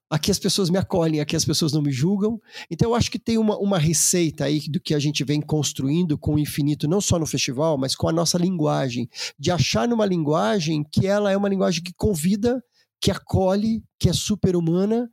aqui 0.09 0.29
as 0.29 0.38
pessoas 0.38 0.69
me 0.69 0.77
acolhem, 0.77 1.19
aqui 1.19 1.35
as 1.35 1.43
pessoas 1.43 1.73
não 1.73 1.81
me 1.81 1.91
julgam. 1.91 2.39
Então 2.69 2.91
eu 2.91 2.95
acho 2.95 3.09
que 3.09 3.17
tem 3.17 3.38
uma, 3.38 3.57
uma 3.57 3.79
receita 3.79 4.45
aí 4.45 4.59
do 4.69 4.79
que 4.79 4.93
a 4.93 5.00
gente 5.00 5.23
vem 5.23 5.41
construindo 5.41 6.17
com 6.17 6.35
o 6.35 6.39
infinito, 6.39 6.88
não 6.88 7.01
só 7.01 7.17
no 7.17 7.25
festival, 7.25 7.77
mas 7.77 7.95
com 7.95 8.07
a 8.07 8.13
nossa 8.13 8.38
linguagem, 8.38 9.09
de 9.39 9.50
achar 9.50 9.88
numa 9.88 10.05
linguagem 10.05 10.83
que 10.91 11.07
ela 11.07 11.31
é 11.31 11.38
uma 11.38 11.50
linguagem 11.50 11.81
que 11.81 11.93
convida, 11.93 12.63
que 13.01 13.09
acolhe, 13.09 13.83
que 14.00 14.07
é 14.07 14.13
super 14.13 14.55
humana 14.55 15.09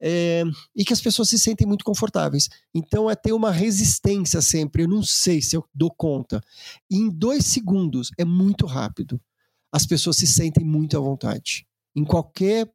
é, 0.00 0.42
e 0.74 0.84
que 0.84 0.92
as 0.92 1.00
pessoas 1.00 1.28
se 1.28 1.38
sentem 1.38 1.66
muito 1.66 1.84
confortáveis. 1.84 2.48
Então 2.74 3.08
é 3.08 3.14
ter 3.14 3.32
uma 3.32 3.52
resistência 3.52 4.42
sempre. 4.42 4.82
Eu 4.82 4.88
não 4.88 5.02
sei 5.02 5.40
se 5.40 5.56
eu 5.56 5.64
dou 5.72 5.90
conta. 5.96 6.42
E 6.90 6.96
em 6.96 7.08
dois 7.08 7.46
segundos 7.46 8.10
é 8.18 8.24
muito 8.24 8.66
rápido 8.66 9.18
as 9.72 9.86
pessoas 9.86 10.16
se 10.16 10.26
sentem 10.26 10.64
muito 10.64 10.96
à 10.96 11.00
vontade. 11.00 11.66
Em 11.94 12.04
qualquer 12.04 12.70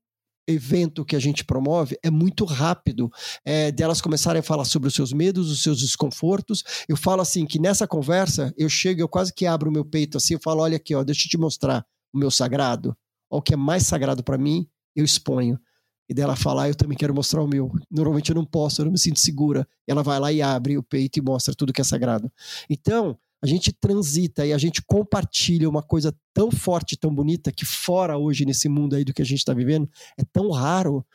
evento 0.48 1.04
que 1.04 1.16
a 1.16 1.20
gente 1.20 1.44
promove 1.44 1.98
é 2.04 2.10
muito 2.10 2.46
rápido 2.46 3.12
é, 3.44 3.72
delas 3.72 4.02
começarem 4.02 4.40
a 4.40 4.44
falar 4.44 4.66
sobre 4.66 4.88
os 4.88 4.94
seus 4.94 5.12
medos, 5.12 5.50
os 5.50 5.64
seus 5.64 5.80
desconfortos. 5.80 6.64
Eu 6.88 6.96
falo 6.96 7.22
assim 7.22 7.46
que 7.46 7.60
nessa 7.60 7.88
conversa 7.88 8.54
eu 8.58 8.70
chego, 8.70 9.02
eu 9.02 9.10
quase 9.10 9.34
que 9.34 9.46
abro 9.46 9.70
o 9.70 9.74
meu 9.74 9.86
peito 9.86 10.18
assim, 10.18 10.36
eu 10.36 10.40
falo, 10.42 10.62
olha 10.62 10.78
aqui, 10.78 10.94
ó, 10.94 11.04
deixa 11.04 11.26
eu 11.26 11.30
te 11.30 11.38
mostrar 11.38 11.86
o 12.14 12.18
meu 12.18 12.30
sagrado, 12.30 12.96
o 13.30 13.42
que 13.42 13.54
é 13.54 13.58
mais 13.58 13.84
sagrado 13.84 14.24
para 14.24 14.38
mim, 14.38 14.68
eu 14.96 15.04
exponho. 15.04 15.60
E 16.08 16.14
dela 16.14 16.36
falar, 16.36 16.70
eu 16.70 16.76
também 16.76 16.96
quero 16.96 17.16
mostrar 17.16 17.42
o 17.42 17.48
meu. 17.48 17.72
Normalmente 17.90 18.30
eu 18.30 18.36
não 18.36 18.46
posso, 18.46 18.80
eu 18.80 18.86
não 18.86 18.92
me 18.92 19.00
sinto 19.00 19.20
segura. 19.20 19.68
Ela 19.88 20.04
vai 20.04 20.20
lá 20.20 20.32
e 20.32 20.40
abre 20.40 20.78
o 20.78 20.84
peito 20.84 21.18
e 21.18 21.22
mostra 21.22 21.56
tudo 21.56 21.74
que 21.74 21.82
é 21.82 21.84
sagrado. 21.84 22.32
Então, 22.70 23.18
a 23.46 23.48
gente 23.48 23.72
transita 23.72 24.46
e 24.46 24.52
a 24.52 24.58
gente 24.58 24.82
compartilha 24.82 25.70
uma 25.70 25.84
coisa 25.84 26.14
tão 26.34 26.52
forte, 26.52 26.98
tão 26.98 27.14
bonita, 27.14 27.52
que 27.52 27.64
fora 27.64 28.18
hoje 28.18 28.44
nesse 28.44 28.68
mundo 28.68 28.96
aí 28.96 29.06
do 29.06 29.14
que 29.14 29.22
a 29.22 29.26
gente 29.26 29.40
está 29.40 29.54
vivendo, 29.54 29.88
é 30.18 30.24
tão 30.34 30.50
raro. 30.50 31.06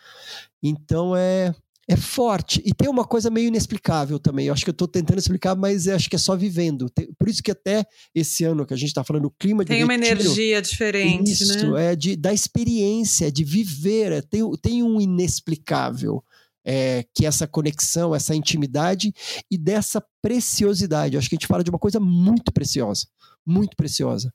Então 0.63 1.15
é, 1.17 1.53
é 1.89 1.97
forte. 1.97 2.63
E 2.65 2.73
tem 2.73 2.89
uma 2.89 3.05
coisa 3.05 3.31
meio 3.31 3.49
inexplicável 3.49 4.21
também. 4.21 4.47
Eu 4.47 4.53
acho 4.53 4.65
que 4.65 4.71
eu 4.71 4.73
estou 4.73 4.87
tentando 4.87 5.19
explicar, 5.19 5.57
mas 5.57 5.89
acho 5.89 6.09
que 6.09 6.15
é 6.15 6.19
só 6.19 6.37
vivendo. 6.37 6.87
Por 7.19 7.29
isso 7.29 7.43
que 7.43 7.51
até 7.51 7.85
esse 8.15 8.45
ano 8.45 8.65
que 8.65 8.73
a 8.73 8.77
gente 8.77 8.91
está 8.91 9.03
falando, 9.03 9.25
o 9.25 9.31
clima 9.33 9.65
de 9.65 9.71
Tem 9.71 9.83
uma 9.83 9.95
energia 9.95 10.63
diferente, 10.63 11.33
isso, 11.33 11.73
né? 11.73 11.93
é 11.93 11.97
de, 11.97 12.15
da 12.15 12.33
experiência, 12.33 13.31
de 13.31 13.43
viver. 13.43 14.13
É, 14.13 14.23
tem, 14.23 14.49
tem 14.63 14.83
um 14.85 15.01
inexplicável 15.01 16.23
é, 16.65 17.05
que 17.15 17.27
essa 17.27 17.47
conexão, 17.47 18.15
essa 18.15 18.35
intimidade 18.35 19.13
e 19.51 19.57
dessa 19.57 20.05
preciosidade. 20.23 21.15
Eu 21.15 21.19
acho 21.19 21.29
que 21.29 21.35
a 21.35 21.39
gente 21.39 21.47
fala 21.47 21.65
de 21.65 21.71
uma 21.71 21.79
coisa 21.79 21.99
muito 21.99 22.53
preciosa, 22.53 23.07
muito 23.47 23.77
preciosa. 23.77 24.33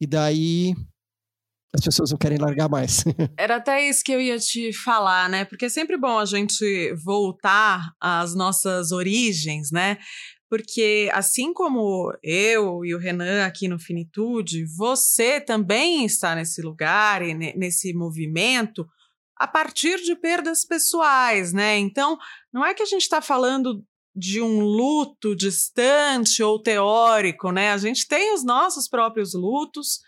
E 0.00 0.06
daí 0.06 0.74
as 1.74 1.80
pessoas 1.80 2.10
não 2.10 2.18
querem 2.18 2.38
largar 2.38 2.68
mais. 2.68 3.04
Era 3.38 3.56
até 3.56 3.88
isso 3.88 4.04
que 4.04 4.12
eu 4.12 4.20
ia 4.20 4.38
te 4.38 4.72
falar, 4.72 5.28
né? 5.28 5.44
Porque 5.44 5.64
é 5.64 5.70
sempre 5.70 5.96
bom 5.96 6.18
a 6.18 6.26
gente 6.26 6.92
voltar 7.02 7.92
às 7.98 8.34
nossas 8.34 8.92
origens, 8.92 9.70
né? 9.70 9.96
Porque 10.50 11.08
assim 11.14 11.54
como 11.54 12.12
eu 12.22 12.84
e 12.84 12.94
o 12.94 12.98
Renan 12.98 13.46
aqui 13.46 13.68
no 13.68 13.78
Finitude, 13.78 14.66
você 14.76 15.40
também 15.40 16.04
está 16.04 16.34
nesse 16.34 16.60
lugar 16.60 17.22
e 17.22 17.32
nesse 17.32 17.94
movimento 17.94 18.86
a 19.36 19.46
partir 19.46 19.98
de 20.02 20.14
perdas 20.14 20.64
pessoais, 20.64 21.52
né? 21.52 21.78
Então, 21.78 22.18
não 22.52 22.64
é 22.64 22.74
que 22.74 22.82
a 22.82 22.86
gente 22.86 23.02
está 23.02 23.20
falando 23.20 23.84
de 24.14 24.42
um 24.42 24.60
luto 24.60 25.34
distante 25.34 26.42
ou 26.42 26.62
teórico, 26.62 27.50
né? 27.50 27.72
A 27.72 27.78
gente 27.78 28.06
tem 28.06 28.34
os 28.34 28.44
nossos 28.44 28.88
próprios 28.88 29.34
lutos. 29.34 30.00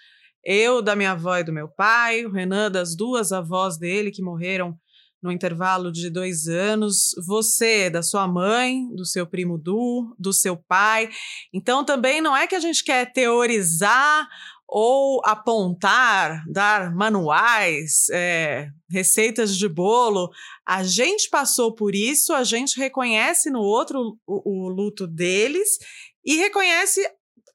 Eu 0.45 0.83
da 0.83 0.95
minha 0.95 1.13
avó 1.13 1.39
e 1.39 1.45
do 1.45 1.53
meu 1.53 1.69
pai, 1.69 2.27
o 2.27 2.31
Renan 2.31 2.71
das 2.71 2.95
duas 2.95 3.33
avós 3.33 3.79
dele 3.79 4.11
que 4.11 4.23
morreram 4.23 4.79
no 5.25 5.33
intervalo 5.33 5.91
de 5.91 6.11
dois 6.11 6.49
anos, 6.49 7.15
você 7.27 7.89
da 7.89 8.03
sua 8.03 8.29
mãe, 8.29 8.87
do 8.95 9.07
seu 9.07 9.27
primo 9.27 9.57
Du, 9.57 10.15
do 10.19 10.35
seu 10.35 10.55
pai. 10.55 11.09
Então 11.51 11.83
também 11.83 12.21
não 12.21 12.37
é 12.37 12.47
que 12.47 12.55
a 12.55 12.61
gente 12.61 12.85
quer 12.85 13.11
teorizar 13.11 14.29
ou 14.69 15.21
apontar, 15.25 16.43
dar 16.51 16.95
manuais, 16.95 18.09
é, 18.11 18.69
receitas 18.91 19.57
de 19.57 19.69
bolo. 19.69 20.31
A 20.67 20.83
gente 20.83 21.29
passou 21.29 21.75
por 21.75 21.95
isso, 21.95 22.33
a 22.33 22.45
gente 22.45 22.79
reconhece 22.79 23.51
no 23.51 23.61
outro 23.61 24.19
o, 24.27 24.67
o 24.67 24.69
luto 24.69 25.07
deles 25.07 25.79
e 26.25 26.37
reconhece 26.37 27.07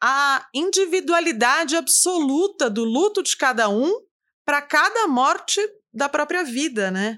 a 0.02 0.48
individualidade 0.54 1.76
absoluta 1.76 2.70
do 2.70 2.86
luto 2.86 3.22
de 3.22 3.36
cada 3.36 3.68
um 3.70 3.92
para 4.46 4.62
cada 4.62 5.08
morte 5.08 5.60
da 5.94 6.08
própria 6.08 6.44
vida, 6.44 6.90
né? 6.90 7.18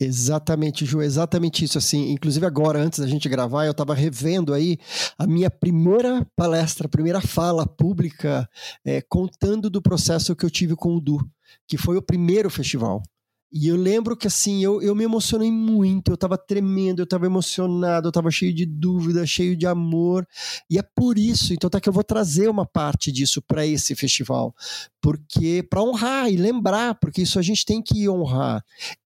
Exatamente, 0.00 0.86
Ju, 0.86 1.02
exatamente 1.02 1.64
isso. 1.64 1.76
Assim, 1.76 2.10
inclusive 2.12 2.46
agora, 2.46 2.80
antes 2.80 3.00
da 3.00 3.06
gente 3.06 3.28
gravar, 3.28 3.66
eu 3.66 3.72
estava 3.72 3.94
revendo 3.94 4.54
aí 4.54 4.78
a 5.18 5.26
minha 5.26 5.50
primeira 5.50 6.24
palestra, 6.36 6.88
primeira 6.88 7.20
fala 7.20 7.66
pública, 7.66 8.48
é, 8.84 9.00
contando 9.00 9.68
do 9.68 9.82
processo 9.82 10.36
que 10.36 10.44
eu 10.44 10.50
tive 10.50 10.76
com 10.76 10.94
o 10.94 11.00
Du, 11.00 11.18
que 11.66 11.76
foi 11.76 11.96
o 11.96 12.02
primeiro 12.02 12.48
festival. 12.48 13.02
E 13.50 13.66
eu 13.66 13.76
lembro 13.76 14.16
que 14.16 14.26
assim, 14.26 14.62
eu, 14.62 14.82
eu 14.82 14.94
me 14.94 15.04
emocionei 15.04 15.50
muito, 15.50 16.10
eu 16.10 16.14
estava 16.14 16.36
tremendo, 16.36 17.00
eu 17.00 17.04
estava 17.04 17.24
emocionado, 17.24 18.08
eu 18.08 18.10
estava 18.10 18.30
cheio 18.30 18.54
de 18.54 18.66
dúvida, 18.66 19.24
cheio 19.26 19.56
de 19.56 19.66
amor. 19.66 20.26
E 20.70 20.78
é 20.78 20.82
por 20.82 21.18
isso, 21.18 21.54
então 21.54 21.70
tá 21.70 21.80
que 21.80 21.88
eu 21.88 21.92
vou 21.92 22.04
trazer 22.04 22.48
uma 22.48 22.66
parte 22.66 23.10
disso 23.10 23.40
para 23.40 23.66
esse 23.66 23.94
festival, 23.94 24.54
porque 25.00 25.62
para 25.62 25.82
honrar 25.82 26.30
e 26.30 26.36
lembrar, 26.36 26.96
porque 26.96 27.22
isso 27.22 27.38
a 27.38 27.42
gente 27.42 27.64
tem 27.64 27.82
que 27.82 28.08
honrar. 28.08 28.62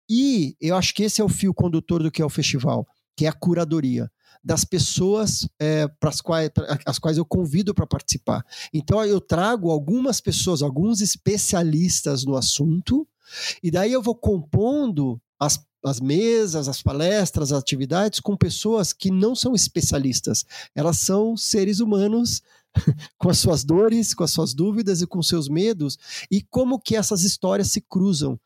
E 0.10 0.56
eu 0.60 0.76
acho 0.76 0.94
que 0.94 1.04
esse 1.04 1.22
é 1.22 1.24
o 1.24 1.30
fio 1.30 1.54
condutor 1.54 2.02
do 2.02 2.12
que 2.12 2.22
é 2.22 2.26
o 2.26 2.30
festival, 2.30 2.88
que 3.16 3.26
é 3.26 3.30
a 3.30 3.34
curadoria 3.34 4.10
das 4.44 4.66
pessoas 4.66 5.48
é, 5.60 5.88
para 5.88 6.10
as 6.10 6.20
quais, 6.20 6.50
as 6.86 6.98
quais 6.98 7.18
eu 7.18 7.26
convido 7.26 7.74
para 7.74 7.86
participar. 7.86 8.44
Então 8.74 9.04
eu 9.06 9.22
trago 9.22 9.70
algumas 9.70 10.20
pessoas, 10.20 10.62
alguns 10.62 11.00
especialistas 11.02 12.26
no 12.26 12.36
assunto, 12.36 13.08
e 13.62 13.72
daí 13.72 13.92
eu 13.92 14.02
vou 14.02 14.16
compondo 14.16 15.22
as 15.40 15.58
as 15.84 16.00
mesas, 16.00 16.68
as 16.68 16.82
palestras, 16.82 17.52
as 17.52 17.60
atividades 17.60 18.20
com 18.20 18.38
pessoas 18.38 18.94
que 18.94 19.10
não 19.10 19.36
são 19.36 19.56
especialistas. 19.56 20.46
Elas 20.76 21.00
são 21.00 21.36
seres 21.36 21.80
humanos 21.80 22.42
com 23.18 23.30
as 23.30 23.40
suas 23.40 23.64
dores, 23.64 24.14
com 24.14 24.24
as 24.24 24.32
suas 24.32 24.54
dúvidas 24.54 25.02
e 25.02 25.08
com 25.08 25.22
seus 25.22 25.50
medos 25.50 25.98
e 26.30 26.42
como 26.42 26.80
que 26.80 26.96
essas 26.96 27.24
histórias 27.24 27.72
se 27.72 27.82
cruzam. 27.82 28.40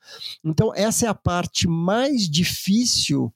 Então 0.43 0.73
essa 0.73 1.05
é 1.05 1.09
a 1.09 1.15
parte 1.15 1.67
mais 1.67 2.29
difícil 2.29 3.33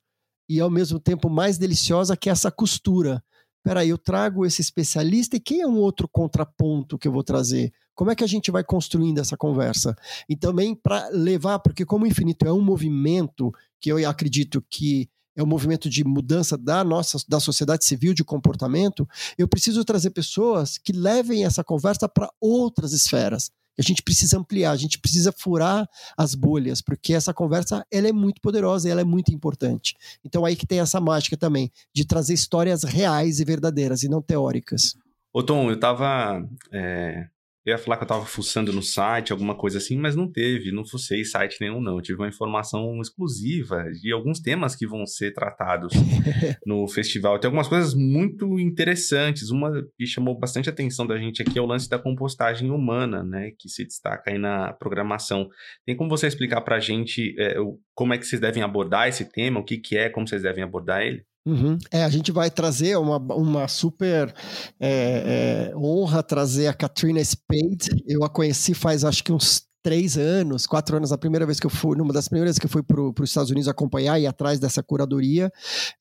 e 0.47 0.59
ao 0.59 0.69
mesmo 0.69 0.99
tempo 0.99 1.29
mais 1.29 1.57
deliciosa 1.57 2.17
que 2.17 2.29
é 2.29 2.31
essa 2.31 2.51
costura. 2.51 3.23
Peraí, 3.61 3.89
eu 3.89 3.97
trago 3.97 4.45
esse 4.45 4.61
especialista 4.61 5.35
e 5.35 5.39
quem 5.39 5.61
é 5.61 5.67
um 5.67 5.77
outro 5.77 6.07
contraponto 6.07 6.97
que 6.97 7.07
eu 7.07 7.11
vou 7.11 7.23
trazer? 7.23 7.73
Como 7.99 8.11
é 8.11 8.15
que 8.15 8.23
a 8.23 8.27
gente 8.27 8.49
vai 8.49 8.63
construindo 8.63 9.19
essa 9.19 9.35
conversa? 9.35 9.93
E 10.29 10.33
também 10.33 10.73
para 10.73 11.09
levar, 11.09 11.59
porque 11.59 11.85
como 11.85 12.05
o 12.05 12.07
Infinito 12.07 12.47
é 12.47 12.53
um 12.53 12.61
movimento 12.61 13.51
que 13.77 13.91
eu 13.91 14.09
acredito 14.09 14.63
que 14.69 15.09
é 15.35 15.43
um 15.43 15.45
movimento 15.45 15.89
de 15.89 16.05
mudança 16.05 16.57
da 16.57 16.81
nossa 16.81 17.17
da 17.27 17.41
sociedade 17.41 17.83
civil 17.83 18.13
de 18.13 18.23
comportamento, 18.23 19.05
eu 19.37 19.49
preciso 19.49 19.83
trazer 19.83 20.11
pessoas 20.11 20.77
que 20.77 20.93
levem 20.93 21.43
essa 21.43 21.61
conversa 21.61 22.07
para 22.07 22.31
outras 22.39 22.93
esferas. 22.93 23.51
A 23.77 23.81
gente 23.81 24.01
precisa 24.01 24.39
ampliar, 24.39 24.71
a 24.71 24.77
gente 24.77 24.97
precisa 24.97 25.33
furar 25.37 25.85
as 26.17 26.33
bolhas, 26.33 26.81
porque 26.81 27.13
essa 27.13 27.33
conversa 27.33 27.85
ela 27.91 28.07
é 28.07 28.13
muito 28.13 28.39
poderosa 28.39 28.87
e 28.87 28.91
ela 28.91 29.01
é 29.01 29.03
muito 29.05 29.33
importante. 29.33 29.93
Então 30.23 30.45
aí 30.45 30.55
que 30.55 30.65
tem 30.65 30.79
essa 30.79 31.01
mágica 31.01 31.35
também 31.35 31.69
de 31.93 32.05
trazer 32.05 32.33
histórias 32.33 32.85
reais 32.85 33.41
e 33.41 33.43
verdadeiras 33.43 34.03
e 34.03 34.07
não 34.07 34.21
teóricas. 34.21 34.95
Ô 35.33 35.43
Tom, 35.43 35.69
eu 35.69 35.77
tava 35.77 36.47
é, 36.71 37.27
eu 37.69 37.77
ia 37.77 37.77
falar 37.77 37.97
que 37.97 38.03
eu 38.03 38.07
tava 38.07 38.25
fuçando 38.25 38.73
no 38.73 38.81
site, 38.81 39.31
alguma 39.31 39.55
coisa 39.55 39.77
assim, 39.77 39.97
mas 39.97 40.15
não 40.15 40.31
teve, 40.31 40.71
não 40.71 40.85
fucei 40.85 41.23
site 41.23 41.57
nenhum, 41.61 41.79
não. 41.79 41.95
Eu 41.95 42.01
tive 42.01 42.19
uma 42.19 42.27
informação 42.27 42.99
exclusiva 43.01 43.83
de 43.91 44.11
alguns 44.11 44.39
temas 44.39 44.75
que 44.75 44.87
vão 44.87 45.05
ser 45.05 45.33
tratados 45.33 45.93
no 46.65 46.87
festival. 46.87 47.39
Tem 47.39 47.47
algumas 47.47 47.67
coisas 47.67 47.93
muito 47.93 48.59
interessantes. 48.59 49.49
Uma 49.49 49.71
que 49.97 50.05
chamou 50.05 50.37
bastante 50.37 50.69
atenção 50.69 51.05
da 51.05 51.17
gente 51.17 51.41
aqui 51.41 51.57
é 51.57 51.61
o 51.61 51.65
lance 51.65 51.89
da 51.89 51.99
compostagem 51.99 52.71
humana, 52.71 53.23
né? 53.23 53.51
Que 53.57 53.69
se 53.69 53.85
destaca 53.85 54.31
aí 54.31 54.37
na 54.37 54.73
programação. 54.73 55.47
Tem 55.85 55.95
como 55.95 56.09
você 56.09 56.27
explicar 56.27 56.61
pra 56.61 56.79
gente 56.79 57.35
é, 57.39 57.55
como 57.93 58.13
é 58.13 58.17
que 58.17 58.25
vocês 58.25 58.41
devem 58.41 58.63
abordar 58.63 59.07
esse 59.07 59.25
tema, 59.25 59.59
o 59.59 59.63
que, 59.63 59.77
que 59.77 59.97
é, 59.97 60.09
como 60.09 60.27
vocês 60.27 60.41
devem 60.41 60.63
abordar 60.63 61.01
ele? 61.01 61.23
Uhum. 61.45 61.77
É, 61.91 62.03
a 62.03 62.09
gente 62.09 62.31
vai 62.31 62.51
trazer 62.51 62.97
uma, 62.97 63.17
uma 63.17 63.67
super 63.67 64.33
é, 64.79 65.71
é, 65.71 65.75
honra 65.75 66.21
trazer 66.21 66.67
a 66.67 66.73
Katrina 66.73 67.23
Spade. 67.23 68.03
Eu 68.07 68.23
a 68.23 68.29
conheci 68.29 68.73
faz 68.73 69.03
acho 69.03 69.23
que 69.23 69.31
uns 69.31 69.63
três 69.81 70.17
anos, 70.17 70.67
quatro 70.67 70.97
anos, 70.97 71.11
a 71.11 71.17
primeira 71.17 71.45
vez 71.45 71.59
que 71.59 71.65
eu 71.65 71.69
fui, 71.69 71.97
numa 71.97 72.13
das 72.13 72.27
primeiras 72.27 72.59
que 72.59 72.65
eu 72.65 72.69
fui 72.69 72.83
para 72.83 73.01
os 73.01 73.29
Estados 73.29 73.49
Unidos 73.49 73.67
acompanhar 73.67 74.19
e 74.19 74.27
atrás 74.27 74.59
dessa 74.59 74.83
curadoria. 74.83 75.51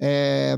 É, 0.00 0.56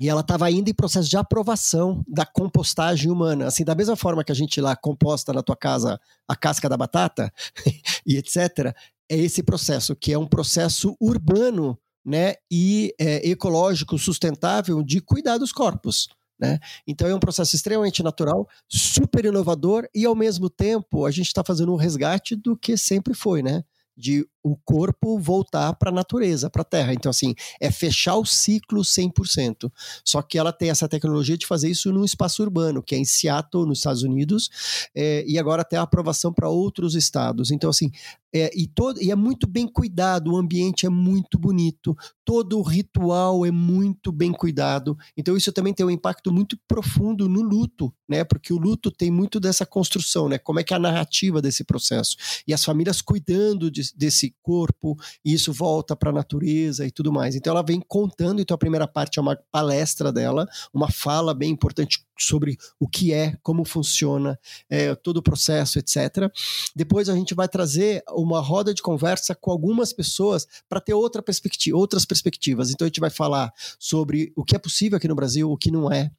e 0.00 0.08
ela 0.08 0.22
estava 0.22 0.44
ainda 0.44 0.68
em 0.68 0.74
processo 0.74 1.08
de 1.08 1.16
aprovação 1.16 2.04
da 2.08 2.26
compostagem 2.26 3.10
humana. 3.10 3.46
Assim, 3.46 3.64
da 3.64 3.74
mesma 3.74 3.94
forma 3.94 4.24
que 4.24 4.32
a 4.32 4.34
gente 4.34 4.60
lá 4.60 4.74
composta 4.74 5.32
na 5.32 5.42
tua 5.42 5.56
casa 5.56 6.00
a 6.26 6.34
casca 6.34 6.68
da 6.68 6.76
batata 6.76 7.32
e 8.06 8.16
etc., 8.16 8.74
é 9.08 9.16
esse 9.16 9.42
processo, 9.42 9.94
que 9.94 10.12
é 10.12 10.18
um 10.18 10.26
processo 10.26 10.96
urbano 10.98 11.78
né, 12.04 12.34
e 12.50 12.94
é, 12.98 13.28
ecológico 13.28 13.98
sustentável 13.98 14.82
de 14.82 15.00
cuidar 15.00 15.38
dos 15.38 15.52
corpos. 15.52 16.08
Né? 16.38 16.58
Então 16.86 17.08
é 17.08 17.14
um 17.14 17.20
processo 17.20 17.54
extremamente 17.54 18.02
natural, 18.02 18.48
super 18.68 19.24
inovador 19.24 19.88
e 19.94 20.04
ao 20.04 20.14
mesmo 20.14 20.50
tempo 20.50 21.06
a 21.06 21.10
gente 21.10 21.26
está 21.26 21.44
fazendo 21.44 21.72
um 21.72 21.76
resgate 21.76 22.34
do 22.34 22.56
que 22.56 22.76
sempre 22.76 23.14
foi, 23.14 23.42
né? 23.42 23.62
De 23.96 24.26
o 24.44 24.56
corpo 24.56 25.18
voltar 25.18 25.74
para 25.74 25.90
a 25.90 25.94
natureza, 25.94 26.50
para 26.50 26.62
a 26.62 26.64
terra. 26.64 26.92
Então, 26.92 27.10
assim, 27.10 27.34
é 27.60 27.70
fechar 27.70 28.16
o 28.16 28.24
ciclo 28.24 28.82
100%. 28.82 29.70
Só 30.04 30.22
que 30.22 30.38
ela 30.38 30.52
tem 30.52 30.70
essa 30.70 30.88
tecnologia 30.88 31.36
de 31.36 31.46
fazer 31.46 31.70
isso 31.70 31.92
num 31.92 32.04
espaço 32.04 32.42
urbano, 32.42 32.82
que 32.82 32.94
é 32.94 32.98
em 32.98 33.04
Seattle, 33.04 33.66
nos 33.66 33.78
Estados 33.78 34.02
Unidos, 34.02 34.50
é, 34.94 35.24
e 35.26 35.38
agora 35.38 35.62
até 35.62 35.76
a 35.76 35.82
aprovação 35.82 36.32
para 36.32 36.48
outros 36.48 36.94
estados. 36.94 37.50
Então, 37.50 37.70
assim, 37.70 37.90
é, 38.34 38.50
e, 38.54 38.66
todo, 38.66 39.00
e 39.00 39.12
é 39.12 39.14
muito 39.14 39.46
bem 39.46 39.66
cuidado, 39.66 40.32
o 40.32 40.36
ambiente 40.36 40.84
é 40.84 40.88
muito 40.88 41.38
bonito, 41.38 41.96
todo 42.24 42.58
o 42.58 42.62
ritual 42.62 43.46
é 43.46 43.50
muito 43.50 44.10
bem 44.10 44.32
cuidado. 44.32 44.98
Então, 45.16 45.36
isso 45.36 45.52
também 45.52 45.72
tem 45.72 45.86
um 45.86 45.90
impacto 45.90 46.32
muito 46.32 46.58
profundo 46.66 47.28
no 47.28 47.40
luto, 47.42 47.94
né? 48.08 48.24
Porque 48.24 48.52
o 48.52 48.58
luto 48.58 48.90
tem 48.90 49.10
muito 49.10 49.38
dessa 49.38 49.64
construção, 49.64 50.28
né? 50.28 50.36
Como 50.36 50.58
é 50.58 50.64
que 50.64 50.74
é 50.74 50.76
a 50.76 50.80
narrativa 50.80 51.40
desse 51.40 51.62
processo. 51.62 52.16
E 52.46 52.52
as 52.52 52.64
famílias 52.64 53.00
cuidando 53.00 53.70
de, 53.70 53.82
desse 53.96 54.24
esse 54.24 54.33
corpo, 54.42 54.96
e 55.24 55.32
isso 55.32 55.52
volta 55.52 55.96
para 55.96 56.10
a 56.10 56.12
natureza 56.12 56.86
e 56.86 56.90
tudo 56.90 57.12
mais. 57.12 57.34
Então 57.34 57.52
ela 57.52 57.62
vem 57.62 57.80
contando, 57.80 58.40
então 58.40 58.54
a 58.54 58.58
primeira 58.58 58.86
parte 58.86 59.18
é 59.18 59.22
uma 59.22 59.36
palestra 59.50 60.12
dela, 60.12 60.46
uma 60.72 60.90
fala 60.90 61.34
bem 61.34 61.50
importante 61.50 62.04
sobre 62.18 62.56
o 62.78 62.88
que 62.88 63.12
é, 63.12 63.36
como 63.42 63.64
funciona, 63.64 64.38
é, 64.68 64.94
todo 64.94 65.18
o 65.18 65.22
processo, 65.22 65.78
etc. 65.78 66.30
Depois 66.74 67.08
a 67.08 67.14
gente 67.14 67.34
vai 67.34 67.48
trazer 67.48 68.02
uma 68.10 68.40
roda 68.40 68.72
de 68.72 68.82
conversa 68.82 69.34
com 69.34 69.50
algumas 69.50 69.92
pessoas 69.92 70.46
para 70.68 70.80
ter 70.80 70.94
outra 70.94 71.22
perspectiva, 71.22 71.76
outras 71.76 72.04
perspectivas. 72.04 72.70
Então 72.70 72.84
a 72.84 72.88
gente 72.88 73.00
vai 73.00 73.10
falar 73.10 73.52
sobre 73.78 74.32
o 74.36 74.44
que 74.44 74.54
é 74.54 74.58
possível 74.58 74.96
aqui 74.96 75.08
no 75.08 75.14
Brasil, 75.14 75.50
o 75.50 75.56
que 75.56 75.70
não 75.70 75.90
é, 75.90 76.10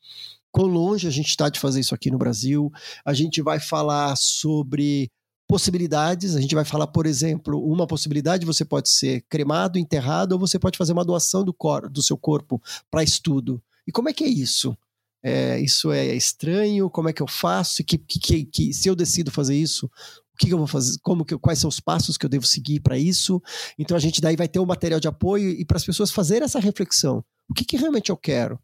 quão 0.51 0.67
longe 0.67 1.07
a 1.07 1.11
gente 1.11 1.27
está 1.27 1.49
de 1.49 1.59
fazer 1.59 1.81
isso 1.81 1.93
aqui 1.93 2.09
no 2.09 2.17
Brasil. 2.17 2.71
A 3.03 3.13
gente 3.13 3.41
vai 3.41 3.59
falar 3.59 4.15
sobre 4.15 5.11
possibilidades. 5.47 6.35
A 6.35 6.41
gente 6.41 6.55
vai 6.55 6.65
falar, 6.65 6.87
por 6.87 7.05
exemplo, 7.05 7.63
uma 7.63 7.87
possibilidade: 7.87 8.45
você 8.45 8.65
pode 8.65 8.89
ser 8.89 9.25
cremado, 9.29 9.77
enterrado, 9.77 10.33
ou 10.33 10.39
você 10.39 10.59
pode 10.59 10.77
fazer 10.77 10.93
uma 10.93 11.05
doação 11.05 11.43
do, 11.43 11.53
cor, 11.53 11.89
do 11.89 12.01
seu 12.01 12.17
corpo 12.17 12.61
para 12.89 13.03
estudo. 13.03 13.61
E 13.87 13.91
como 13.91 14.09
é 14.09 14.13
que 14.13 14.23
é 14.23 14.27
isso? 14.27 14.75
É, 15.23 15.59
isso 15.59 15.91
é 15.91 16.15
estranho? 16.15 16.89
Como 16.89 17.09
é 17.09 17.13
que 17.13 17.21
eu 17.21 17.27
faço? 17.27 17.83
Que, 17.83 17.97
que, 17.97 18.45
que, 18.45 18.73
se 18.73 18.87
eu 18.87 18.95
decido 18.95 19.31
fazer 19.31 19.55
isso, 19.55 19.87
o 19.87 20.37
que, 20.37 20.49
eu 20.49 20.57
vou 20.57 20.67
fazer? 20.67 20.97
Como 21.01 21.25
que, 21.25 21.37
quais 21.37 21.59
são 21.59 21.67
os 21.67 21.79
passos 21.79 22.17
que 22.17 22.25
eu 22.25 22.29
devo 22.29 22.45
seguir 22.45 22.79
para 22.79 22.97
isso? 22.97 23.41
Então 23.79 23.97
a 23.97 23.99
gente 23.99 24.21
daí 24.21 24.35
vai 24.35 24.47
ter 24.47 24.59
um 24.59 24.65
material 24.65 24.99
de 24.99 25.07
apoio 25.07 25.49
e 25.49 25.65
para 25.65 25.77
as 25.77 25.85
pessoas 25.85 26.11
fazerem 26.11 26.43
essa 26.43 26.59
reflexão. 26.59 27.23
O 27.49 27.53
que, 27.53 27.65
que 27.65 27.77
realmente 27.77 28.11
eu 28.11 28.17
quero? 28.17 28.59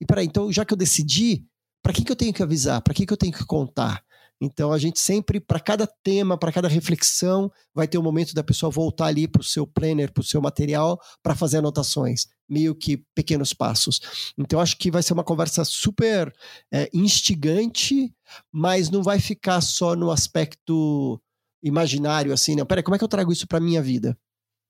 E 0.00 0.06
peraí, 0.06 0.26
então 0.26 0.50
já 0.52 0.64
que 0.64 0.72
eu 0.72 0.76
decidi, 0.76 1.44
para 1.82 1.92
que, 1.92 2.04
que 2.04 2.12
eu 2.12 2.16
tenho 2.16 2.32
que 2.32 2.42
avisar? 2.42 2.80
Para 2.80 2.94
que, 2.94 3.04
que 3.04 3.12
eu 3.12 3.16
tenho 3.16 3.32
que 3.32 3.44
contar? 3.44 4.02
Então 4.40 4.72
a 4.72 4.78
gente 4.78 5.00
sempre, 5.00 5.40
para 5.40 5.58
cada 5.58 5.86
tema, 5.86 6.36
para 6.36 6.52
cada 6.52 6.68
reflexão, 6.68 7.50
vai 7.74 7.88
ter 7.88 7.96
um 7.98 8.02
momento 8.02 8.34
da 8.34 8.44
pessoa 8.44 8.70
voltar 8.70 9.06
ali 9.06 9.26
para 9.26 9.40
o 9.40 9.44
seu 9.44 9.66
planner, 9.66 10.12
para 10.12 10.20
o 10.20 10.24
seu 10.24 10.40
material, 10.40 11.00
para 11.22 11.34
fazer 11.34 11.58
anotações, 11.58 12.26
meio 12.48 12.74
que 12.74 12.98
pequenos 13.14 13.52
passos. 13.52 14.32
Então 14.36 14.60
acho 14.60 14.76
que 14.76 14.90
vai 14.90 15.02
ser 15.02 15.14
uma 15.14 15.24
conversa 15.24 15.64
super 15.64 16.32
é, 16.72 16.88
instigante, 16.92 18.14
mas 18.52 18.90
não 18.90 19.02
vai 19.02 19.18
ficar 19.18 19.60
só 19.60 19.96
no 19.96 20.10
aspecto 20.10 21.20
imaginário, 21.62 22.32
assim, 22.32 22.54
não. 22.54 22.66
Peraí, 22.66 22.82
como 22.82 22.94
é 22.94 22.98
que 22.98 23.04
eu 23.04 23.08
trago 23.08 23.32
isso 23.32 23.46
para 23.46 23.60
minha 23.60 23.82
vida? 23.82 24.16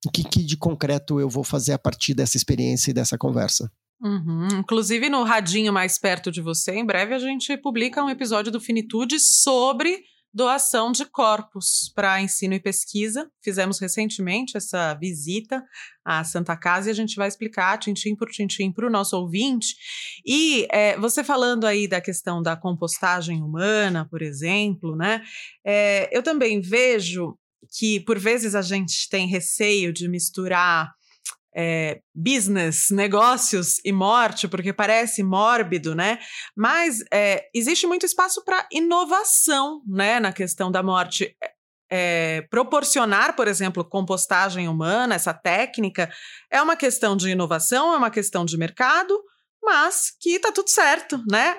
O 0.06 0.10
que, 0.10 0.22
que 0.22 0.44
de 0.44 0.56
concreto 0.56 1.18
eu 1.18 1.28
vou 1.28 1.42
fazer 1.42 1.72
a 1.72 1.78
partir 1.78 2.14
dessa 2.14 2.36
experiência 2.36 2.90
e 2.90 2.94
dessa 2.94 3.18
conversa? 3.18 3.70
Uhum. 4.00 4.48
Inclusive, 4.58 5.08
no 5.08 5.22
radinho 5.22 5.72
mais 5.72 5.98
perto 5.98 6.30
de 6.30 6.42
você, 6.42 6.72
em 6.72 6.84
breve 6.84 7.14
a 7.14 7.18
gente 7.18 7.56
publica 7.56 8.04
um 8.04 8.10
episódio 8.10 8.52
do 8.52 8.60
Finitude 8.60 9.18
sobre 9.18 10.04
doação 10.36 10.92
de 10.92 11.06
corpos 11.06 11.90
para 11.94 12.20
ensino 12.20 12.52
e 12.52 12.60
pesquisa. 12.60 13.26
Fizemos 13.42 13.78
recentemente 13.80 14.54
essa 14.54 14.92
visita 14.92 15.64
à 16.04 16.22
Santa 16.24 16.54
Casa 16.54 16.88
e 16.88 16.92
a 16.92 16.94
gente 16.94 17.16
vai 17.16 17.26
explicar 17.26 17.78
tintim 17.78 18.14
por 18.14 18.28
tintim 18.28 18.70
para 18.70 18.86
o 18.86 18.90
nosso 18.90 19.16
ouvinte. 19.16 19.74
E 20.26 20.66
é, 20.70 20.94
você 20.98 21.24
falando 21.24 21.66
aí 21.66 21.88
da 21.88 22.02
questão 22.02 22.42
da 22.42 22.54
compostagem 22.54 23.42
humana, 23.42 24.06
por 24.10 24.20
exemplo, 24.20 24.94
né? 24.94 25.22
É, 25.64 26.14
eu 26.14 26.22
também 26.22 26.60
vejo 26.60 27.38
que 27.78 28.00
por 28.00 28.18
vezes 28.18 28.54
a 28.54 28.60
gente 28.60 29.08
tem 29.08 29.26
receio 29.26 29.90
de 29.90 30.06
misturar 30.06 30.92
é, 31.56 32.00
business, 32.14 32.90
negócios 32.90 33.80
e 33.82 33.90
morte, 33.90 34.46
porque 34.46 34.74
parece 34.74 35.22
mórbido, 35.22 35.94
né? 35.94 36.18
Mas 36.54 37.02
é, 37.10 37.48
existe 37.54 37.86
muito 37.86 38.04
espaço 38.04 38.44
para 38.44 38.68
inovação, 38.70 39.80
né, 39.88 40.20
na 40.20 40.32
questão 40.32 40.70
da 40.70 40.82
morte. 40.82 41.34
É, 41.88 42.42
proporcionar, 42.50 43.36
por 43.36 43.46
exemplo, 43.46 43.84
compostagem 43.84 44.68
humana, 44.68 45.14
essa 45.14 45.32
técnica, 45.32 46.10
é 46.50 46.60
uma 46.60 46.76
questão 46.76 47.16
de 47.16 47.30
inovação, 47.30 47.94
é 47.94 47.96
uma 47.96 48.10
questão 48.10 48.44
de 48.44 48.58
mercado, 48.58 49.16
mas 49.62 50.10
que 50.20 50.38
tá 50.40 50.50
tudo 50.50 50.68
certo, 50.68 51.22
né? 51.30 51.56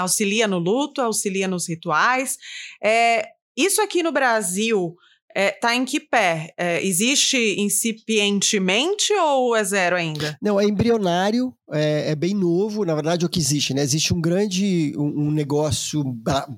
auxilia 0.00 0.48
no 0.48 0.58
luto, 0.58 1.00
auxilia 1.00 1.46
nos 1.46 1.68
rituais. 1.68 2.36
É, 2.82 3.28
isso 3.56 3.80
aqui 3.80 4.02
no 4.02 4.10
Brasil 4.10 4.96
é, 5.38 5.52
tá 5.52 5.72
em 5.72 5.84
que 5.84 6.00
pé? 6.00 6.52
É, 6.58 6.84
existe 6.84 7.60
incipientemente 7.60 9.12
ou 9.12 9.54
é 9.54 9.62
zero 9.62 9.94
ainda? 9.94 10.36
Não, 10.42 10.58
é 10.58 10.64
embrionário, 10.64 11.54
é, 11.70 12.10
é, 12.10 12.16
bem 12.16 12.34
novo, 12.34 12.84
na 12.84 12.92
verdade, 12.92 13.24
o 13.24 13.28
que 13.28 13.38
existe, 13.38 13.72
né? 13.72 13.80
Existe 13.80 14.12
um 14.12 14.20
grande, 14.20 14.92
um, 14.96 15.28
um, 15.28 15.30
negócio 15.30 16.02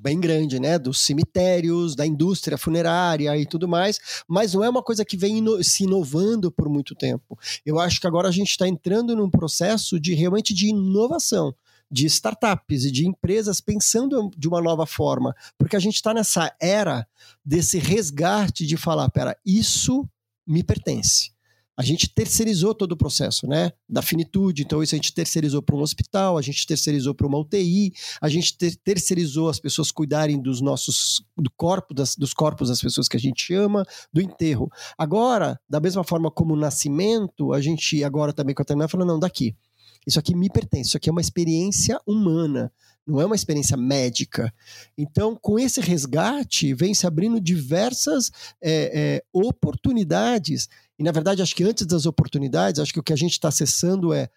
bem 0.00 0.18
grande, 0.18 0.58
né? 0.58 0.78
Dos 0.78 1.02
cemitérios, 1.02 1.94
da 1.94 2.06
indústria 2.06 2.56
funerária 2.56 3.36
e 3.36 3.44
tudo 3.44 3.68
mais, 3.68 3.98
mas 4.26 4.54
não 4.54 4.64
é 4.64 4.70
uma 4.70 4.82
coisa 4.82 5.04
que 5.04 5.14
vem 5.14 5.36
ino 5.36 5.62
se 5.62 5.84
inovando 5.84 6.50
por 6.50 6.70
muito 6.70 6.94
tempo. 6.94 7.38
Eu 7.66 7.78
acho 7.78 8.00
que 8.00 8.06
agora 8.06 8.28
a 8.28 8.32
gente 8.32 8.52
está 8.52 8.66
entrando 8.66 9.14
num 9.14 9.28
processo 9.28 10.00
de 10.00 10.14
realmente 10.14 10.54
de 10.54 10.68
inovação 10.68 11.54
de 11.90 12.06
startups 12.06 12.84
e 12.84 12.90
de 12.90 13.06
empresas 13.06 13.60
pensando 13.60 14.30
de 14.36 14.48
uma 14.48 14.60
nova 14.60 14.86
forma, 14.86 15.34
porque 15.58 15.76
a 15.76 15.80
gente 15.80 15.96
está 15.96 16.14
nessa 16.14 16.54
era 16.60 17.06
desse 17.44 17.78
resgate 17.78 18.66
de 18.66 18.76
falar, 18.76 19.10
pera, 19.10 19.36
isso 19.44 20.08
me 20.46 20.62
pertence. 20.62 21.32
A 21.80 21.82
gente 21.82 22.12
terceirizou 22.12 22.74
todo 22.74 22.92
o 22.92 22.96
processo, 22.96 23.46
né? 23.46 23.72
Da 23.88 24.02
finitude, 24.02 24.62
então 24.62 24.82
isso 24.82 24.94
a 24.94 24.98
gente 24.98 25.14
terceirizou 25.14 25.62
para 25.62 25.74
um 25.74 25.80
hospital, 25.80 26.36
a 26.36 26.42
gente 26.42 26.66
terceirizou 26.66 27.14
para 27.14 27.26
uma 27.26 27.38
UTI, 27.38 27.94
a 28.20 28.28
gente 28.28 28.54
ter 28.58 28.76
terceirizou 28.76 29.48
as 29.48 29.58
pessoas 29.58 29.90
cuidarem 29.90 30.38
dos 30.38 30.60
nossos 30.60 31.24
do 31.38 31.50
corpo, 31.56 31.94
das, 31.94 32.14
dos 32.14 32.34
corpos 32.34 32.68
das 32.68 32.82
pessoas 32.82 33.08
que 33.08 33.16
a 33.16 33.20
gente 33.20 33.54
ama, 33.54 33.86
do 34.12 34.20
enterro. 34.20 34.70
Agora, 34.98 35.58
da 35.66 35.80
mesma 35.80 36.04
forma 36.04 36.30
como 36.30 36.52
o 36.52 36.56
nascimento, 36.56 37.54
a 37.54 37.62
gente 37.62 38.04
agora 38.04 38.30
também 38.34 38.54
com 38.54 38.60
a 38.60 38.64
terminal 38.64 38.86
falando, 38.86 39.08
não, 39.08 39.18
daqui. 39.18 39.56
Isso 40.06 40.18
aqui 40.18 40.34
me 40.34 40.48
pertence, 40.48 40.88
isso 40.88 40.96
aqui 40.96 41.08
é 41.08 41.12
uma 41.12 41.20
experiência 41.20 42.00
humana, 42.06 42.72
não 43.06 43.20
é 43.20 43.26
uma 43.26 43.34
experiência 43.34 43.76
médica. 43.76 44.52
Então, 44.96 45.36
com 45.36 45.58
esse 45.58 45.80
resgate, 45.80 46.72
vem 46.74 46.94
se 46.94 47.06
abrindo 47.06 47.40
diversas 47.40 48.30
é, 48.62 48.90
é, 48.92 49.24
oportunidades. 49.32 50.68
E, 50.98 51.02
na 51.02 51.12
verdade, 51.12 51.42
acho 51.42 51.54
que 51.54 51.64
antes 51.64 51.86
das 51.86 52.06
oportunidades, 52.06 52.80
acho 52.80 52.92
que 52.92 53.00
o 53.00 53.02
que 53.02 53.12
a 53.12 53.16
gente 53.16 53.32
está 53.32 53.48
acessando 53.48 54.12
é 54.12 54.28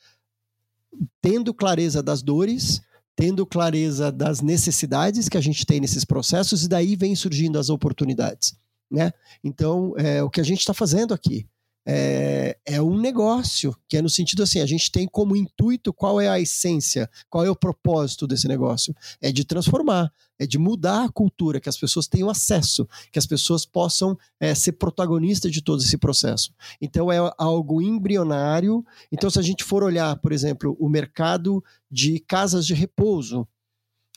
tendo 1.22 1.54
clareza 1.54 2.04
das 2.04 2.22
dores, 2.22 2.82
tendo 3.16 3.46
clareza 3.46 4.12
das 4.12 4.42
necessidades 4.42 5.30
que 5.30 5.38
a 5.38 5.42
gente 5.42 5.66
tem 5.66 5.80
nesses 5.80 6.04
processos, 6.04 6.64
e 6.64 6.68
daí 6.68 6.96
vem 6.96 7.16
surgindo 7.16 7.58
as 7.60 7.70
oportunidades. 7.70 8.56
Né? 8.92 9.12
Então, 9.44 9.94
é 9.98 10.22
o 10.22 10.30
que 10.30 10.42
a 10.42 10.44
gente 10.44 10.60
está 10.60 10.74
fazendo 10.74 11.14
aqui 11.14 11.48
é, 11.86 12.58
é 12.66 12.82
um 12.82 12.98
negócio, 12.98 13.76
que 13.88 13.98
é 13.98 14.02
no 14.02 14.10
sentido 14.10 14.44
assim, 14.44 14.62
a 14.62 14.66
gente 14.66 14.92
tem 14.92 15.08
como 15.08 15.36
intuito 15.36 15.92
qual 15.92 16.20
é 16.20 16.30
a 16.30 16.40
essência, 16.40 17.10
qual 17.30 17.46
é 17.46 17.50
o 17.50 17.56
propósito 17.56 18.26
desse 18.26 18.48
negócio. 18.48 18.96
É 19.22 19.32
de 19.32 19.44
transformar, 19.44 20.12
é 20.40 20.48
de 20.48 20.58
mudar 20.58 21.06
a 21.06 21.10
cultura, 21.10 21.60
que 21.60 21.70
as 21.70 21.78
pessoas 21.78 22.08
tenham 22.08 22.30
acesso, 22.30 22.88
que 23.12 23.20
as 23.20 23.26
pessoas 23.26 23.66
possam 23.66 24.18
é, 24.40 24.56
ser 24.56 24.74
protagonistas 24.74 25.52
de 25.52 25.62
todo 25.62 25.82
esse 25.82 25.98
processo. 25.98 26.54
Então 26.82 27.12
é 27.12 27.18
algo 27.38 27.82
embrionário. 27.82 28.86
Então, 29.12 29.30
se 29.30 29.40
a 29.40 29.44
gente 29.44 29.64
for 29.64 29.84
olhar, 29.84 30.16
por 30.18 30.32
exemplo, 30.32 30.78
o 30.80 30.88
mercado 30.88 31.64
de 31.92 32.20
casas 32.20 32.66
de 32.66 32.74
repouso, 32.74 33.48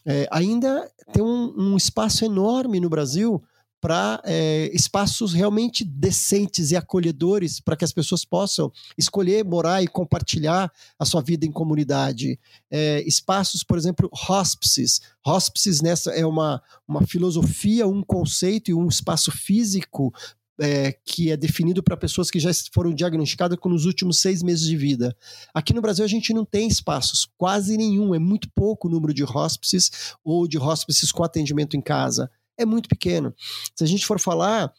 é, 0.05 0.29
ainda 0.31 0.89
tem 1.13 1.23
um, 1.23 1.73
um 1.73 1.77
espaço 1.77 2.25
enorme 2.25 2.79
no 2.79 2.89
Brasil 2.89 3.43
para 3.81 4.21
é, 4.25 4.71
espaços 4.73 5.33
realmente 5.33 5.85
decentes 5.85 6.71
e 6.71 6.77
acolhedores 6.77 7.61
para 7.61 7.77
que 7.77 7.85
as 7.85 7.93
pessoas 7.93 8.25
possam 8.25 8.73
escolher 8.97 9.45
morar 9.45 9.83
e 9.83 9.87
compartilhar 9.87 10.73
a 10.99 11.05
sua 11.05 11.23
vida 11.23 11.47
em 11.47 11.53
comunidade. 11.53 12.39
É, 12.71 13.03
espaços, 13.07 13.63
por 13.63 13.79
exemplo, 13.79 14.11
hospices. 14.29 15.01
Hospices 15.25 15.81
nessa 15.81 16.11
é 16.13 16.25
uma, 16.25 16.63
uma 16.87 17.07
filosofia, 17.07 17.87
um 17.87 18.03
conceito 18.03 18.71
e 18.71 18.75
um 18.75 18.89
espaço 18.89 19.31
físico 19.31 20.13
é, 20.59 20.93
que 21.05 21.31
é 21.31 21.37
definido 21.37 21.83
para 21.83 21.97
pessoas 21.97 22.31
que 22.31 22.41
já 22.41 22.51
foram 22.73 22.95
diagnosticadas 22.95 23.59
com 23.59 23.69
nos 23.69 23.85
últimos 23.85 24.21
seis 24.21 24.43
meses 24.43 24.67
de 24.67 24.77
vida. 24.77 25.15
Aqui 25.53 25.75
no 25.75 25.83
Brasil 25.83 26.05
a 26.05 26.09
gente 26.09 26.33
não 26.33 26.45
tem 26.45 26.67
espaços, 26.67 27.29
quase 27.37 27.77
nenhum, 27.77 28.15
é 28.15 28.19
muito 28.19 28.49
pouco 28.55 28.89
o 28.89 28.91
número 28.91 29.13
de 29.13 29.25
hospices 29.25 30.15
ou 30.25 30.49
de 30.49 30.59
hospices 30.59 31.13
com 31.13 31.23
atendimento 31.23 31.77
em 31.77 31.81
casa 31.81 32.31
é 32.59 32.65
muito 32.65 32.89
pequeno. 32.89 33.35
Se 33.75 33.85
a 33.85 33.87
gente 33.87 34.07
for 34.07 34.21
falar 34.21 34.73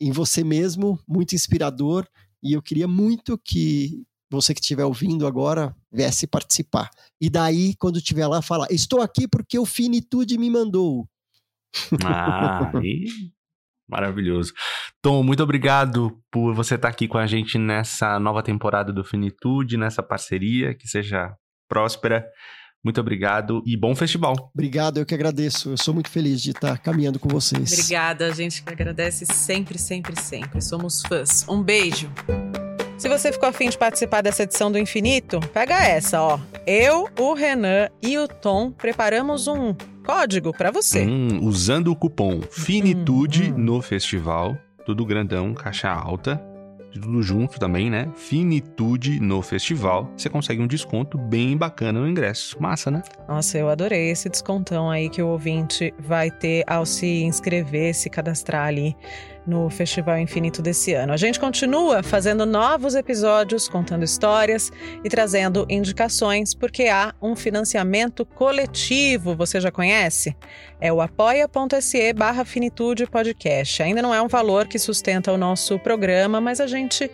em 0.00 0.10
você 0.10 0.42
mesmo, 0.42 0.98
muito 1.06 1.34
inspirador. 1.34 2.08
E 2.42 2.54
eu 2.54 2.62
queria 2.62 2.88
muito 2.88 3.36
que 3.36 4.06
você 4.30 4.54
que 4.54 4.60
estiver 4.60 4.84
ouvindo 4.84 5.26
agora 5.26 5.74
viesse 5.92 6.26
participar. 6.26 6.88
E 7.20 7.28
daí, 7.28 7.74
quando 7.76 7.98
estiver 7.98 8.26
lá, 8.26 8.40
falar: 8.40 8.68
Estou 8.70 9.00
aqui 9.00 9.26
porque 9.26 9.58
o 9.58 9.66
Finitude 9.66 10.38
me 10.38 10.50
mandou. 10.50 11.08
Ah, 12.04 12.72
e... 12.82 13.06
maravilhoso. 13.88 14.52
Tom, 15.02 15.22
muito 15.22 15.42
obrigado 15.42 16.20
por 16.30 16.54
você 16.54 16.74
estar 16.74 16.88
aqui 16.88 17.08
com 17.08 17.18
a 17.18 17.26
gente 17.26 17.58
nessa 17.58 18.18
nova 18.18 18.42
temporada 18.42 18.92
do 18.92 19.04
Finitude, 19.04 19.76
nessa 19.76 20.02
parceria, 20.02 20.74
que 20.74 20.88
seja 20.88 21.34
próspera. 21.68 22.26
Muito 22.82 23.00
obrigado 23.00 23.62
e 23.66 23.76
bom 23.76 23.94
festival. 23.94 24.50
Obrigado, 24.54 24.98
eu 24.98 25.06
que 25.06 25.14
agradeço. 25.14 25.70
Eu 25.70 25.76
sou 25.76 25.92
muito 25.92 26.08
feliz 26.08 26.40
de 26.40 26.50
estar 26.50 26.78
caminhando 26.78 27.18
com 27.18 27.28
vocês. 27.28 27.72
Obrigada, 27.72 28.26
a 28.26 28.30
gente 28.30 28.62
que 28.62 28.72
agradece 28.72 29.26
sempre, 29.26 29.78
sempre, 29.78 30.18
sempre. 30.18 30.62
Somos 30.62 31.02
fãs. 31.02 31.46
Um 31.46 31.62
beijo. 31.62 32.10
Se 33.00 33.08
você 33.08 33.32
ficou 33.32 33.48
afim 33.48 33.70
de 33.70 33.78
participar 33.78 34.20
dessa 34.20 34.42
edição 34.42 34.70
do 34.70 34.78
Infinito, 34.78 35.40
pega 35.54 35.82
essa, 35.82 36.20
ó. 36.20 36.38
Eu, 36.66 37.08
o 37.18 37.32
Renan 37.32 37.88
e 38.02 38.18
o 38.18 38.28
Tom 38.28 38.70
preparamos 38.70 39.48
um 39.48 39.74
código 40.04 40.52
para 40.52 40.70
você. 40.70 41.06
Hum, 41.06 41.40
usando 41.40 41.90
o 41.90 41.96
cupom 41.96 42.42
Finitude 42.42 43.52
hum, 43.52 43.54
hum. 43.54 43.58
no 43.58 43.80
festival, 43.80 44.54
tudo 44.84 45.06
grandão, 45.06 45.54
caixa 45.54 45.88
alta, 45.88 46.36
tudo 46.92 47.22
junto 47.22 47.58
também, 47.58 47.88
né? 47.88 48.06
Finitude 48.16 49.18
no 49.18 49.40
festival. 49.40 50.10
Você 50.14 50.28
consegue 50.28 50.60
um 50.60 50.66
desconto 50.66 51.16
bem 51.16 51.56
bacana 51.56 52.00
no 52.00 52.06
ingresso. 52.06 52.60
Massa, 52.60 52.90
né? 52.90 53.02
Nossa, 53.26 53.56
eu 53.56 53.70
adorei 53.70 54.10
esse 54.10 54.28
descontão 54.28 54.90
aí 54.90 55.08
que 55.08 55.22
o 55.22 55.28
ouvinte 55.28 55.94
vai 55.98 56.30
ter 56.30 56.64
ao 56.66 56.84
se 56.84 57.22
inscrever, 57.22 57.94
se 57.94 58.10
cadastrar 58.10 58.66
ali 58.66 58.94
no 59.46 59.70
Festival 59.70 60.18
Infinito 60.18 60.62
desse 60.62 60.92
ano. 60.92 61.12
A 61.12 61.16
gente 61.16 61.40
continua 61.40 62.02
fazendo 62.02 62.44
novos 62.44 62.94
episódios, 62.94 63.68
contando 63.68 64.04
histórias 64.04 64.70
e 65.04 65.08
trazendo 65.08 65.66
indicações, 65.68 66.54
porque 66.54 66.84
há 66.84 67.14
um 67.20 67.34
financiamento 67.34 68.24
coletivo, 68.24 69.34
você 69.34 69.60
já 69.60 69.70
conhece? 69.70 70.36
É 70.80 70.92
o 70.92 71.00
apoia.se 71.00 72.12
barra 72.12 72.44
finitude 72.44 73.06
podcast. 73.06 73.82
Ainda 73.82 74.02
não 74.02 74.14
é 74.14 74.20
um 74.22 74.28
valor 74.28 74.66
que 74.66 74.78
sustenta 74.78 75.32
o 75.32 75.36
nosso 75.36 75.78
programa, 75.78 76.40
mas 76.40 76.60
a 76.60 76.66
gente 76.66 77.10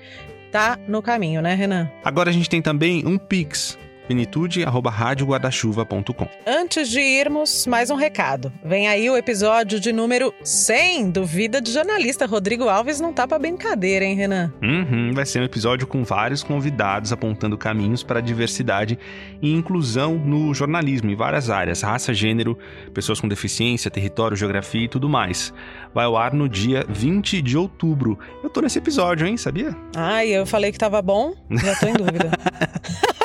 tá 0.51 0.79
no 0.87 1.03
caminho, 1.03 1.43
né, 1.43 1.55
Renan? 1.55 1.91
Agora 2.05 2.31
a 2.31 2.33
gente 2.33 2.49
tem 2.49 2.63
também 2.63 3.05
um 3.07 3.19
Pix 3.19 3.79
finitude@radioguardachuva.com. 4.07 6.29
Antes 6.47 6.89
de 6.89 7.01
irmos, 7.01 7.67
mais 7.67 7.91
um 7.91 7.95
recado. 7.95 8.53
Vem 8.65 8.89
aí 8.89 9.09
o 9.11 9.17
episódio 9.17 9.81
de 9.81 9.93
número 9.93 10.33
100 10.43 11.11
do 11.11 11.25
Vida 11.25 11.61
de 11.61 11.73
Jornalista. 11.73 12.27
Rodrigo 12.27 12.69
Alves 12.69 13.01
não 13.01 13.13
tá 13.13 13.27
para 13.27 13.39
brincadeira, 13.39 14.05
hein, 14.05 14.15
Renan? 14.15 14.53
Uhum, 14.63 15.13
vai 15.13 15.27
ser 15.27 15.41
um 15.41 15.45
episódio 15.45 15.87
com 15.87 16.05
vários 16.05 16.43
convidados 16.43 17.13
apontando 17.13 17.59
caminhos 17.59 18.03
para 18.03 18.19
a 18.19 18.23
diversidade 18.23 18.99
e 19.41 19.53
inclusão 19.53 20.15
no 20.15 20.55
jornalismo 20.55 21.11
em 21.11 21.17
várias 21.17 21.51
áreas, 21.51 21.83
raça, 21.83 22.15
gênero, 22.15 22.59
pessoas 22.95 23.21
com 23.21 23.29
deficiência, 23.29 23.91
território, 23.91 24.37
geografia 24.37 24.85
e 24.85 24.89
tudo 24.89 25.09
mais. 25.09 25.53
Vai 25.95 26.05
ao 26.05 26.17
ar 26.17 26.33
no 26.33 26.49
dia 26.49 26.85
20 26.89 27.43
de 27.43 27.57
outubro. 27.57 28.19
Eu 28.43 28.51
tô 28.51 28.61
nesse 28.61 28.79
episódio, 28.79 29.27
hein? 29.27 29.37
Sabia? 29.37 29.77
Ai, 29.95 30.29
eu 30.29 30.47
falei 30.47 30.73
que 30.73 30.79
tava 30.79 31.01
bom, 31.03 31.33
já 31.51 31.75
tô 31.77 31.87
em 31.87 31.95
dúvida. 31.95 32.31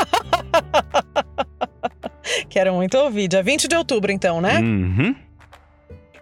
Quero 2.49 2.73
muito 2.73 2.97
ouvir. 2.97 3.27
Dia 3.27 3.43
20 3.43 3.67
de 3.67 3.75
outubro, 3.75 4.11
então, 4.11 4.41
né? 4.41 4.59
Uhum. 4.59 5.15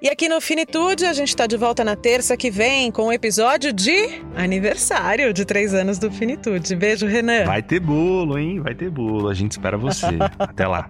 E 0.01 0.07
aqui 0.07 0.29
no 0.29 0.39
Finitude, 0.39 1.05
a 1.05 1.12
gente 1.12 1.27
está 1.27 1.45
de 1.45 1.57
volta 1.57 1.83
na 1.83 1.93
terça 1.93 2.38
que 2.38 2.49
vem 2.49 2.89
com 2.89 3.01
o 3.01 3.07
um 3.07 3.12
episódio 3.12 3.73
de 3.73 4.21
aniversário 4.33 5.33
de 5.33 5.43
três 5.43 5.73
anos 5.73 5.99
do 5.99 6.09
Finitude. 6.09 6.73
Beijo, 6.73 7.05
Renan. 7.05 7.43
Vai 7.45 7.62
ter 7.62 7.81
bolo, 7.81 8.38
hein? 8.38 8.62
Vai 8.62 8.73
ter 8.73 8.89
bolo. 8.89 9.27
A 9.27 9.33
gente 9.33 9.51
espera 9.51 9.77
você. 9.77 10.05
Até 10.39 10.65
lá. 10.65 10.89